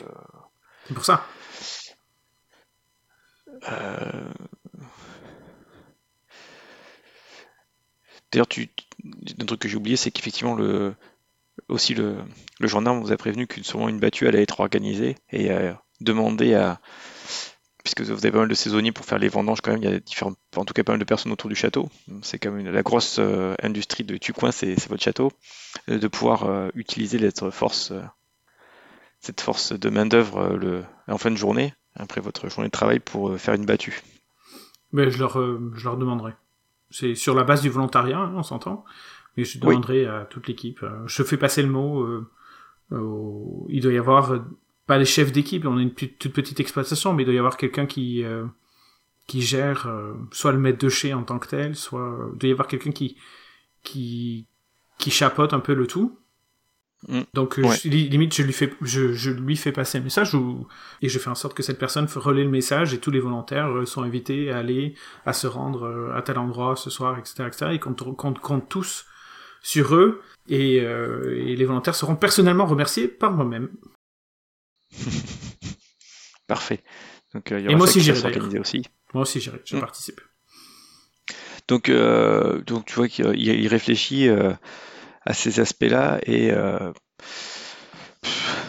C'est 0.87 0.95
pour 0.95 1.05
ça. 1.05 1.25
Euh, 3.71 4.33
D'ailleurs, 8.33 8.47
tu... 8.49 8.69
un 9.41 9.45
truc 9.47 9.61
que 9.61 9.69
j'ai 9.69 9.77
oublié, 9.77 9.97
c'est 9.97 10.11
qu'effectivement, 10.11 10.55
le... 10.55 10.95
aussi 11.69 11.95
le... 11.95 12.17
le 12.61 12.69
gendarme 12.69 13.01
vous 13.01 13.13
a 13.13 13.17
prévenu 13.17 13.47
qu'une 13.47 13.65
sûrement 13.65 13.89
une 13.89 14.01
battue 14.01 14.27
allait 14.29 14.43
être 14.43 14.61
organisée 14.61 15.17
et 15.31 15.51
euh, 15.51 15.73
demandé 16.01 16.55
à. 16.55 16.81
Puisque 17.89 18.03
vous 18.03 18.11
avez 18.13 18.31
pas 18.31 18.41
mal 18.41 18.49
de 18.49 18.55
saisonniers 18.55 18.93
pour 18.93 19.07
faire 19.07 19.19
les 19.19 19.31
vendanges, 19.31 19.63
quand 19.63 19.71
même, 19.71 19.83
il 19.83 19.89
y 19.91 19.95
a 19.95 19.99
différentes, 19.99 20.37
en 20.57 20.67
tout 20.67 20.75
cas 20.75 20.85
pas 20.85 20.93
mal 20.93 20.99
de 21.01 21.07
personnes 21.07 21.33
autour 21.33 21.49
du 21.49 21.57
château. 21.57 21.89
C'est 22.21 22.39
quand 22.39 22.51
même 22.51 22.71
la 22.71 22.83
grosse 22.83 23.17
euh, 23.19 23.55
industrie 23.63 24.05
de 24.05 24.19
Tucoin, 24.19 24.53
c'est 24.53 24.75
votre 24.91 25.03
château, 25.03 25.33
euh, 25.89 25.99
de 25.99 26.07
pouvoir 26.07 26.45
euh, 26.45 26.69
utiliser 26.75 27.19
cette 27.19 27.49
force, 27.49 27.93
euh, 27.93 28.03
cette 29.21 29.41
force 29.41 29.73
de 29.73 29.89
main 29.89 30.05
d'œuvre 30.05 30.85
en 31.07 31.17
fin 31.17 31.31
de 31.31 31.37
journée, 31.37 31.73
après 31.95 32.21
votre 32.21 32.51
journée 32.51 32.69
de 32.69 32.73
travail, 32.73 32.99
pour 33.01 33.35
faire 33.39 33.55
une 33.55 33.65
battue. 33.65 34.03
Mais 34.93 35.11
je 35.11 35.19
leur, 35.19 35.33
je 35.75 35.85
leur 35.85 35.97
demanderai. 35.97 36.33
C'est 36.91 37.15
sur 37.15 37.35
la 37.35 37.45
base 37.45 37.63
du 37.63 37.71
volontariat, 37.71 38.19
hein, 38.19 38.35
on 38.37 38.43
s'entend. 38.43 38.85
Mais 39.39 39.45
je 39.45 39.57
Oui. 39.63 39.69
demanderai 39.77 40.05
à 40.05 40.27
toute 40.27 40.47
l'équipe. 40.47 40.85
Je 41.07 41.23
fais 41.23 41.39
passer 41.39 41.63
le 41.63 41.71
mot. 41.71 42.07
au- 42.91 43.67
Il 43.71 43.81
doit 43.83 43.93
y 43.95 43.99
avoir 43.99 44.39
pas 44.89 44.99
les 44.99 45.05
chefs 45.05 45.31
d'équipe. 45.31 45.65
On 45.67 45.79
est 45.79 45.83
une 45.83 45.95
toute 45.95 46.33
petite 46.33 46.59
exploitation, 46.59 47.13
mais 47.15 47.23
il 47.23 47.27
doit 47.27 47.35
y 47.35 47.39
avoir 47.39 47.57
quelqu'un 47.57 47.87
qui 47.87 48.25
euh, 48.25 48.45
qui 49.29 49.43
gère 49.43 49.87
euh, 49.87 50.15
soit 50.33 50.53
le 50.53 50.59
maître 50.59 50.79
de 50.79 50.89
chez 50.89 51.15
en 51.15 51.23
tant 51.23 51.39
que 51.39 51.47
tel, 51.49 51.77
soit 51.77 52.01
euh, 52.01 52.31
il 52.33 52.39
doit 52.39 52.49
y 52.49 52.53
avoir 52.53 52.67
quelqu'un 52.67 52.91
qui 52.91 53.17
qui 53.85 54.47
qui 54.99 55.11
chapeaute 55.11 55.53
un 55.53 55.61
peu 55.61 55.75
le 55.75 55.87
tout. 55.87 56.19
Mm. 57.07 57.21
Donc 57.33 57.59
euh, 57.59 57.63
Ouais. 57.63 57.77
je- 57.81 57.89
li- 57.89 58.09
limite 58.09 58.35
je 58.35 58.43
lui 58.43 58.53
fais 58.53 58.75
je, 58.83 59.13
je 59.13 59.31
lui 59.31 59.55
fais 59.57 59.71
passer 59.71 59.99
un 59.99 60.01
message 60.01 60.35
ou 60.35 60.67
et 61.01 61.09
je 61.09 61.19
fais 61.21 61.31
en 61.31 61.37
sorte 61.37 61.55
que 61.55 61.63
cette 61.63 61.79
personne 61.79 62.07
relaie 62.17 62.43
le 62.43 62.51
message 62.51 62.93
et 62.93 62.99
tous 62.99 63.13
les 63.13 63.21
volontaires 63.21 63.69
euh, 63.71 63.87
sont 63.87 64.03
invités 64.03 64.51
à 64.51 64.59
aller 64.59 64.95
à 65.25 65.33
se 65.33 65.47
rendre 65.47 65.85
euh, 65.85 66.17
à 66.17 66.23
tel 66.23 66.39
endroit 66.39 66.75
ce 66.75 66.91
soir 66.91 67.17
etc 67.17 67.45
etc 67.47 67.67
et 67.75 67.79
qu'on 67.79 67.95
compte, 67.95 68.41
compte 68.41 68.69
tous 68.69 69.07
sur 69.63 69.95
eux 69.95 70.21
et, 70.49 70.81
euh, 70.81 71.37
et 71.47 71.55
les 71.55 71.65
volontaires 71.65 71.95
seront 71.95 72.17
personnellement 72.17 72.67
remerciés 72.67 73.07
par 73.07 73.31
moi-même 73.31 73.69
Parfait. 76.47 76.83
Donc, 77.35 77.53
euh, 77.53 77.61
il 77.61 77.67
y 77.67 77.73
Et 77.73 77.75
moi 77.75 77.85
aussi, 77.85 78.01
j'irai, 78.01 78.19
s'organiser 78.19 78.59
aussi. 78.59 78.83
moi 79.13 79.23
aussi 79.23 79.41
j'irai 79.41 79.61
je 79.65 79.77
Mm. 79.77 79.81
participe 79.81 80.21
Donc, 81.69 81.89
euh, 81.91 82.63
donc 82.63 82.87
tu 82.87 82.95
vois 82.95 83.09
qu'il 83.09 83.27
il- 83.37 83.49
il 83.61 83.69
réfléchit 83.69 84.29
euh, 84.29 84.53
à 85.27 85.35
ces 85.35 85.61
aspects-là 85.61 86.19
et 86.25 86.51
euh, 86.51 86.91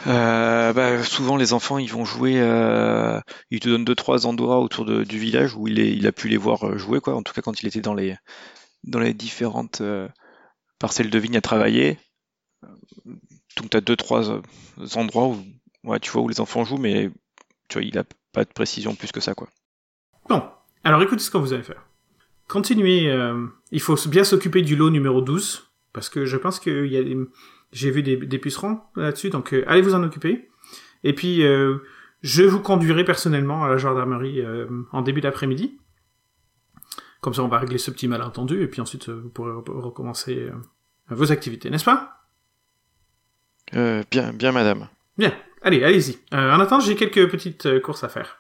bah, 0.06 1.04
souvent 1.04 1.38
les 1.38 1.54
enfants 1.54 1.78
ils 1.78 1.90
vont 1.92 2.04
jouer, 2.06 2.34
ils 3.52 3.60
te 3.60 3.70
donnent 3.70 3.86
deux 3.86 3.96
trois 3.96 4.26
endroits 4.28 4.60
autour 4.60 4.84
de- 4.86 5.04
du 5.06 5.18
village 5.20 5.56
où 5.56 5.68
il, 5.68 5.80
est, 5.80 5.92
il 5.96 6.06
a 6.08 6.12
pu 6.12 6.28
les 6.28 6.38
voir 6.38 6.78
jouer 6.78 7.00
quoi. 7.00 7.16
En 7.16 7.24
tout 7.24 7.34
cas 7.34 7.42
quand 7.42 7.62
il 7.62 7.68
était 7.68 7.82
dans 7.82 7.94
les 7.94 8.16
dans 8.84 9.00
les 9.00 9.14
différentes 9.14 9.82
parcelles 10.80 11.10
de 11.10 11.20
vignes 11.20 11.38
à 11.38 11.42
travailler. 11.42 11.98
Donc 13.58 13.70
tu 13.72 13.78
as 13.78 13.82
deux 13.82 13.96
trois 13.96 14.42
endroits 14.96 15.28
où 15.28 15.38
ouais, 15.84 16.00
tu 16.00 16.12
vois 16.12 16.22
où 16.22 16.28
les 16.30 16.40
enfants 16.40 16.64
jouent, 16.66 16.78
mais 16.78 17.10
tu 17.68 17.78
vois 17.80 17.84
il 17.84 17.98
a 17.98 18.04
pas 18.34 18.44
de 18.44 18.50
précision 18.52 18.96
plus 18.96 19.12
que 19.12 19.20
ça 19.20 19.34
quoi. 19.34 19.48
Bon, 20.28 20.44
alors 20.84 21.02
écoutez 21.02 21.22
ce 21.24 21.32
que 21.32 21.38
vous 21.38 21.54
allez 21.54 21.64
faire. 21.64 21.84
Continuez, 22.48 23.10
euh, 23.12 23.46
il 23.72 23.80
faut 23.82 23.96
bien 24.08 24.24
s'occuper 24.24 24.62
du 24.62 24.76
lot 24.76 24.90
numéro 24.90 25.22
12, 25.22 25.70
parce 25.94 26.10
que 26.10 26.26
je 26.26 26.38
pense 26.38 26.60
que 26.60 26.86
y 26.88 26.98
a 26.98 27.04
des- 27.04 27.18
j'ai 27.72 27.92
vu 27.92 28.02
des, 28.04 28.18
des 28.18 28.40
pucerons 28.40 28.82
là-dessus, 28.96 29.30
donc 29.30 29.54
euh, 29.54 29.64
allez 29.68 29.82
vous 29.82 29.94
en 29.94 30.04
occuper. 30.04 30.50
Et 31.04 31.14
puis, 31.14 31.44
euh, 31.44 31.78
je 32.22 32.44
vous 32.44 32.60
conduirai 32.60 33.04
personnellement 33.06 33.64
à 33.64 33.70
la 33.70 33.78
gendarmerie 33.78 34.42
euh, 34.42 34.68
en 34.92 35.02
début 35.04 35.22
d'après-midi. 35.22 35.78
Comme 37.22 37.34
ça, 37.34 37.44
on 37.44 37.48
va 37.48 37.60
régler 37.60 37.78
ce 37.78 37.92
petit 37.92 38.08
malentendu, 38.08 38.62
et 38.64 38.68
puis 38.68 38.82
ensuite, 38.82 39.10
vous 39.10 39.30
pourrez 39.30 39.52
re- 39.52 39.80
recommencer 39.80 40.36
euh, 40.40 40.52
vos 41.10 41.32
activités, 41.32 41.70
n'est-ce 41.70 41.86
pas? 41.86 42.26
Euh, 43.76 44.04
bien 44.10 44.34
bien 44.34 44.52
madame. 44.52 44.88
Bien, 45.18 45.34
allez, 45.62 45.84
allez-y. 45.84 46.18
Euh, 46.34 46.52
en 46.54 46.60
attendant, 46.60 46.82
j'ai 46.82 46.96
quelques 46.96 47.30
petites 47.30 47.66
euh, 47.66 47.80
courses 47.80 48.04
à 48.04 48.10
faire. 48.10 48.38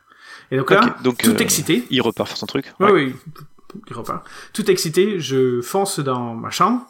Et 0.52 0.58
donc 0.58 0.72
là, 0.72 0.96
donc, 1.04 1.18
tout 1.22 1.32
euh, 1.32 1.38
excité, 1.38 1.84
Il 1.92 2.02
repart 2.02 2.28
faire 2.28 2.38
son 2.38 2.46
truc. 2.48 2.74
Oui, 2.80 2.86
Ouais. 2.88 2.92
oui, 3.06 3.16
il 3.90 3.96
repart. 3.96 4.28
Tout 4.54 4.70
excité, 4.72 5.20
je 5.20 5.62
fonce 5.62 6.00
dans 6.00 6.34
ma 6.36 6.50
chambre. 6.50 6.86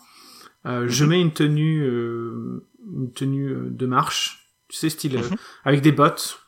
Euh, 0.66 0.88
Je 0.88 1.04
Mhm. 1.04 1.10
mets 1.10 1.22
une 1.22 1.32
tenue, 1.34 1.84
euh, 1.84 2.66
une 2.96 3.12
tenue 3.14 3.56
de 3.70 3.86
marche 3.86 4.38
Tu 4.72 4.78
sais, 4.78 4.90
style 4.90 5.16
euh, 5.18 5.22
Mhm. 5.32 5.36
avec 5.66 5.82
des 5.82 5.92
bottes, 5.92 6.42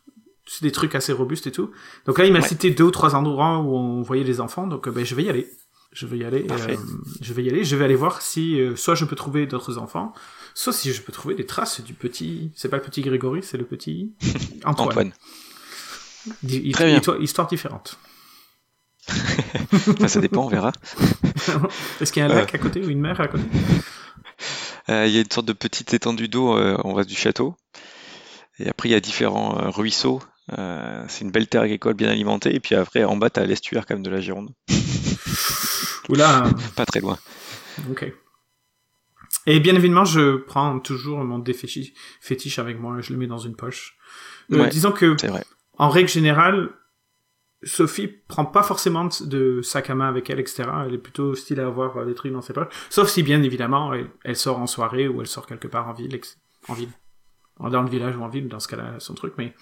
c'est 0.46 0.62
des 0.64 0.72
trucs 0.72 0.94
assez 0.94 1.12
robustes 1.12 1.48
et 1.48 1.52
tout. 1.52 1.72
Donc 2.06 2.20
là, 2.20 2.26
il 2.26 2.32
m'a 2.34 2.40
Ouais. 2.40 2.48
cité 2.48 2.70
deux 2.70 2.84
ou 2.84 2.92
trois 2.92 3.16
endroits 3.16 3.58
où 3.60 3.76
on 3.76 4.04
voyait 4.04 4.24
les 4.24 4.40
enfants, 4.42 4.68
donc 4.68 4.88
ben, 4.90 5.04
je 5.04 5.16
vais 5.16 5.24
y 5.24 5.30
aller. 5.30 5.50
Je 5.92 6.06
vais 6.08 6.18
y 6.20 6.24
aller. 6.24 6.46
Euh, 6.50 6.76
je 7.22 7.34
vais 7.34 7.44
y 7.44 7.50
aller. 7.50 7.64
Je 7.66 7.76
vais 7.76 7.84
aller 7.86 7.96
voir 7.96 8.22
si 8.22 8.60
euh, 8.60 8.76
soit 8.76 8.96
je 8.96 9.04
peux 9.06 9.16
trouver 9.16 9.46
d'autres 9.46 9.78
enfants, 9.78 10.14
soit 10.54 10.72
si 10.74 10.94
je 10.94 11.02
peux 11.02 11.12
trouver 11.12 11.36
des 11.36 11.46
traces 11.46 11.82
du 11.82 11.94
petit. 11.94 12.52
C'est 12.56 12.70
pas 12.70 12.78
le 12.78 12.84
petit 12.84 13.02
Grégory, 13.02 13.42
c'est 13.44 13.58
le 13.58 13.66
petit 13.66 14.14
Antoine. 14.66 14.88
Antoine. 14.90 15.14
Très 16.72 16.86
bien. 16.86 16.98
histoire- 16.98 17.22
Histoire 17.22 17.48
différente. 17.48 17.98
Enfin, 19.74 20.08
ça 20.08 20.20
dépend, 20.22 20.46
on 20.46 20.50
verra. 20.50 20.72
Est-ce 22.02 22.12
qu'il 22.12 22.22
y 22.22 22.26
a 22.26 22.30
un 22.30 22.34
lac 22.34 22.54
à 22.54 22.58
côté 22.58 22.82
ou 22.86 22.90
une 22.90 23.00
mer 23.00 23.20
à 23.20 23.28
côté? 23.28 23.44
Euh, 24.90 25.08
Il 25.08 25.14
y 25.14 25.18
a 25.18 25.22
une 25.22 25.32
sorte 25.32 25.48
de 25.48 25.54
petite 25.54 25.94
étendue 25.94 26.28
d'eau 26.28 26.56
euh, 26.58 26.78
en 26.84 26.94
face 26.96 27.08
du 27.08 27.16
château. 27.16 27.56
Et 28.60 28.70
après, 28.70 28.90
il 28.90 28.92
y 28.92 28.96
a 28.96 29.00
différents 29.00 29.58
euh, 29.60 29.70
ruisseaux. 29.70 30.22
Euh, 30.58 31.04
c'est 31.08 31.24
une 31.26 31.32
belle 31.32 31.48
terre 31.48 31.62
agricole 31.62 31.94
bien 31.96 32.10
alimentée. 32.10 32.54
Et 32.54 32.60
puis 32.60 32.76
après, 32.76 33.04
en 33.04 33.16
bas, 33.18 33.30
t'as 33.30 33.46
l'estuaire 33.46 33.86
quand 33.86 33.96
même 33.96 34.04
de 34.04 34.10
la 34.12 34.20
Gironde. 34.22 34.50
Oula, 36.12 36.44
Pas 36.76 36.86
très 36.86 37.00
loin. 37.00 37.18
ok. 37.90 38.14
Et 39.48 39.60
bien 39.60 39.76
évidemment, 39.76 40.06
je 40.06 40.36
prends 40.38 40.80
toujours 40.80 41.24
mon 41.24 41.40
déféchi- 41.40 41.94
fétiche 42.20 42.60
avec 42.60 42.80
moi 42.80 43.00
et 43.00 43.02
je 43.02 43.12
le 43.14 43.18
mets 43.18 43.28
dans 43.28 43.38
une 43.40 43.56
poche. 43.56 43.98
Euh, 44.52 44.60
Ouais. 44.60 44.70
Disons 44.70 44.92
que, 44.92 45.16
vrai. 45.28 45.44
en 45.78 45.90
règle 45.90 46.10
générale, 46.10 46.70
Sophie 47.64 48.08
prend 48.08 48.46
pas 48.46 48.64
forcément 48.64 49.08
de 49.22 49.62
sac 49.62 49.90
à 49.90 49.96
main 49.96 50.08
avec 50.10 50.30
elle, 50.30 50.40
etc. 50.40 50.64
Elle 50.86 50.94
est 50.96 50.98
plutôt 51.00 51.34
style 51.36 51.60
à 51.60 51.68
avoir 51.68 51.98
euh, 51.98 52.06
des 52.06 52.14
trucs 52.16 52.34
dans 52.34 52.42
ses 52.42 52.54
poches. 52.54 52.68
Sauf 52.90 53.08
si, 53.10 53.24
bien 53.24 53.42
évidemment, 53.44 53.94
elle, 53.94 54.10
elle 54.24 54.36
sort 54.36 54.60
en 54.60 54.68
soirée 54.68 55.08
ou 55.08 55.22
elle 55.22 55.28
sort 55.28 55.46
quelque 55.48 55.68
part 55.68 55.88
en 55.88 55.94
ville, 55.94 56.20
en 56.68 56.74
ville. 56.74 56.90
Dans 57.60 57.82
le 57.84 57.90
village 57.90 58.16
ou 58.18 58.24
en 58.24 58.28
ville, 58.30 58.48
dans 58.48 58.60
ce 58.60 58.68
cas-là, 58.68 58.96
son 59.00 59.14
truc, 59.14 59.34
mais... 59.38 59.54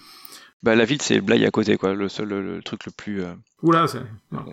Bah, 0.62 0.74
la 0.74 0.84
ville, 0.86 1.00
c'est 1.02 1.20
Blaye 1.20 1.44
à 1.46 1.50
côté, 1.50 1.76
quoi. 1.76 1.94
Le 1.94 2.08
seul, 2.08 2.28
le, 2.28 2.56
le 2.56 2.62
truc 2.62 2.84
le 2.86 2.92
plus. 2.92 3.22
euh, 3.22 3.34
Oula, 3.62 3.86
c'est... 3.86 4.00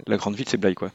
la 0.07 0.17
grande 0.17 0.35
ville, 0.35 0.47
c'est 0.47 0.57
Blaye, 0.57 0.75
quoi. 0.75 0.91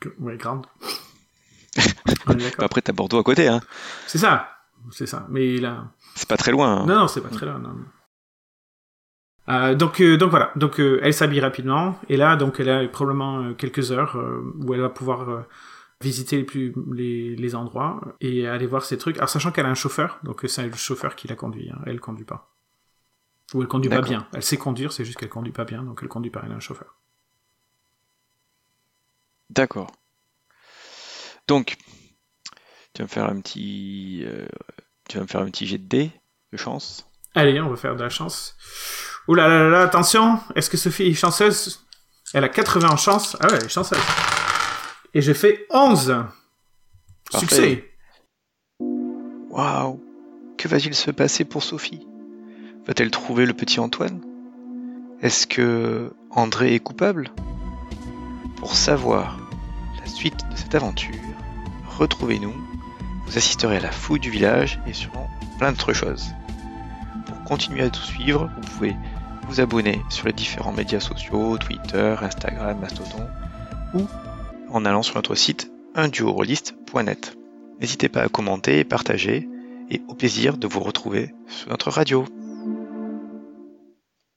est 1.76 2.34
d'accord. 2.34 2.64
Après, 2.64 2.80
t'as 2.82 2.92
Bordeaux 2.92 3.18
à 3.18 3.22
côté, 3.22 3.48
hein. 3.48 3.60
C'est 4.06 4.18
ça, 4.18 4.48
c'est 4.90 5.06
ça. 5.06 5.26
Mais 5.30 5.58
là... 5.58 5.92
C'est 6.14 6.28
pas 6.28 6.36
très 6.36 6.52
loin. 6.52 6.82
hein. 6.82 6.86
Non, 6.86 6.96
non, 7.00 7.08
c'est 7.08 7.20
pas 7.20 7.28
très 7.28 7.46
loin. 7.46 7.58
non. 7.58 7.76
Euh, 9.48 9.74
donc, 9.74 10.00
euh, 10.00 10.16
donc 10.16 10.30
voilà. 10.30 10.50
Donc, 10.56 10.80
euh, 10.80 10.98
elle 11.02 11.14
s'habille 11.14 11.40
rapidement. 11.40 11.98
Et 12.08 12.16
là, 12.16 12.36
donc, 12.36 12.58
elle 12.58 12.68
a 12.70 12.86
probablement 12.88 13.54
quelques 13.54 13.92
heures 13.92 14.16
où 14.60 14.74
elle 14.74 14.80
va 14.80 14.88
pouvoir 14.88 15.44
visiter 16.00 16.38
les, 16.38 16.44
plus, 16.44 16.74
les, 16.92 17.36
les 17.36 17.54
endroits 17.54 18.00
et 18.20 18.46
aller 18.48 18.66
voir 18.66 18.84
ces 18.84 18.98
trucs. 18.98 19.16
Alors, 19.18 19.28
sachant 19.28 19.52
qu'elle 19.52 19.66
a 19.66 19.70
un 19.70 19.74
chauffeur, 19.74 20.18
donc 20.24 20.44
c'est 20.48 20.66
le 20.66 20.74
chauffeur 20.74 21.14
qui 21.14 21.28
la 21.28 21.36
conduit. 21.36 21.70
Hein. 21.70 21.78
Elle 21.86 22.00
conduit 22.00 22.24
pas. 22.24 22.52
Ou 23.54 23.62
elle 23.62 23.68
conduit 23.68 23.88
pas 23.90 24.00
bien. 24.00 24.26
Elle 24.34 24.42
sait 24.42 24.56
conduire, 24.56 24.92
c'est 24.92 25.04
juste 25.04 25.18
qu'elle 25.18 25.28
conduit 25.28 25.52
pas 25.52 25.64
bien, 25.64 25.82
donc 25.84 26.00
elle 26.02 26.08
conduit 26.08 26.30
pas. 26.32 26.42
Elle 26.44 26.52
a 26.52 26.56
un 26.56 26.60
chauffeur. 26.60 26.96
D'accord. 29.50 29.90
Donc, 31.48 31.76
tu 32.94 33.02
vas 33.02 33.04
me 33.04 33.08
faire 33.08 33.26
un 33.26 33.40
petit. 33.40 34.22
euh, 34.26 34.46
tu 35.08 35.16
vas 35.18 35.22
me 35.22 35.28
faire 35.28 35.40
un 35.40 35.46
petit 35.50 35.66
jet 35.66 35.78
de 35.78 35.86
dés 35.86 36.10
de 36.52 36.56
chance. 36.56 37.08
Allez, 37.34 37.60
on 37.60 37.68
va 37.68 37.76
faire 37.76 37.94
de 37.96 38.02
la 38.02 38.08
chance. 38.08 38.56
Ouh 39.28 39.34
là 39.34 39.48
là 39.48 39.64
là 39.64 39.68
là, 39.68 39.80
attention 39.82 40.38
Est-ce 40.54 40.70
que 40.70 40.76
Sophie 40.76 41.04
est 41.08 41.14
chanceuse? 41.14 41.84
Elle 42.32 42.44
a 42.44 42.48
80 42.48 42.88
en 42.90 42.96
chance. 42.96 43.36
Ah 43.40 43.46
ouais, 43.48 43.56
elle 43.58 43.64
est 43.66 43.68
chanceuse. 43.68 43.98
Et 45.14 45.20
j'ai 45.20 45.34
fait 45.34 45.66
11 45.70 46.24
Parfait. 47.30 47.46
Succès 47.46 47.90
Waouh 49.50 50.00
Que 50.58 50.68
va-t-il 50.68 50.94
se 50.94 51.10
passer 51.10 51.44
pour 51.44 51.62
Sophie? 51.62 52.06
Va-t-elle 52.86 53.10
trouver 53.10 53.46
le 53.46 53.54
petit 53.54 53.80
Antoine? 53.80 54.20
Est-ce 55.22 55.46
que 55.46 56.12
André 56.30 56.74
est 56.74 56.80
coupable? 56.80 57.30
Pour 58.66 58.74
savoir 58.74 59.38
la 60.00 60.06
suite 60.06 60.44
de 60.50 60.56
cette 60.56 60.74
aventure, 60.74 61.14
retrouvez-nous. 61.86 62.52
Vous 63.24 63.38
assisterez 63.38 63.76
à 63.76 63.80
la 63.80 63.92
fouille 63.92 64.18
du 64.18 64.28
village 64.28 64.80
et 64.88 64.92
sûrement 64.92 65.30
plein 65.60 65.70
d'autres 65.70 65.92
choses. 65.92 66.34
Pour 67.26 67.44
continuer 67.44 67.84
à 67.84 67.90
tout 67.90 68.02
suivre, 68.02 68.50
vous 68.56 68.68
pouvez 68.68 68.96
vous 69.46 69.60
abonner 69.60 70.02
sur 70.10 70.26
les 70.26 70.32
différents 70.32 70.72
médias 70.72 70.98
sociaux, 70.98 71.56
Twitter, 71.58 72.16
Instagram, 72.20 72.76
Mastodon, 72.80 73.28
ou 73.94 74.04
en 74.72 74.84
allant 74.84 75.04
sur 75.04 75.14
notre 75.14 75.36
site 75.36 75.70
unduorolist.net. 75.94 77.38
N'hésitez 77.80 78.08
pas 78.08 78.22
à 78.22 78.28
commenter 78.28 78.80
et 78.80 78.84
partager, 78.84 79.48
et 79.92 80.02
au 80.08 80.14
plaisir 80.14 80.58
de 80.58 80.66
vous 80.66 80.80
retrouver 80.80 81.32
sur 81.46 81.70
notre 81.70 81.92
radio. 81.92 82.24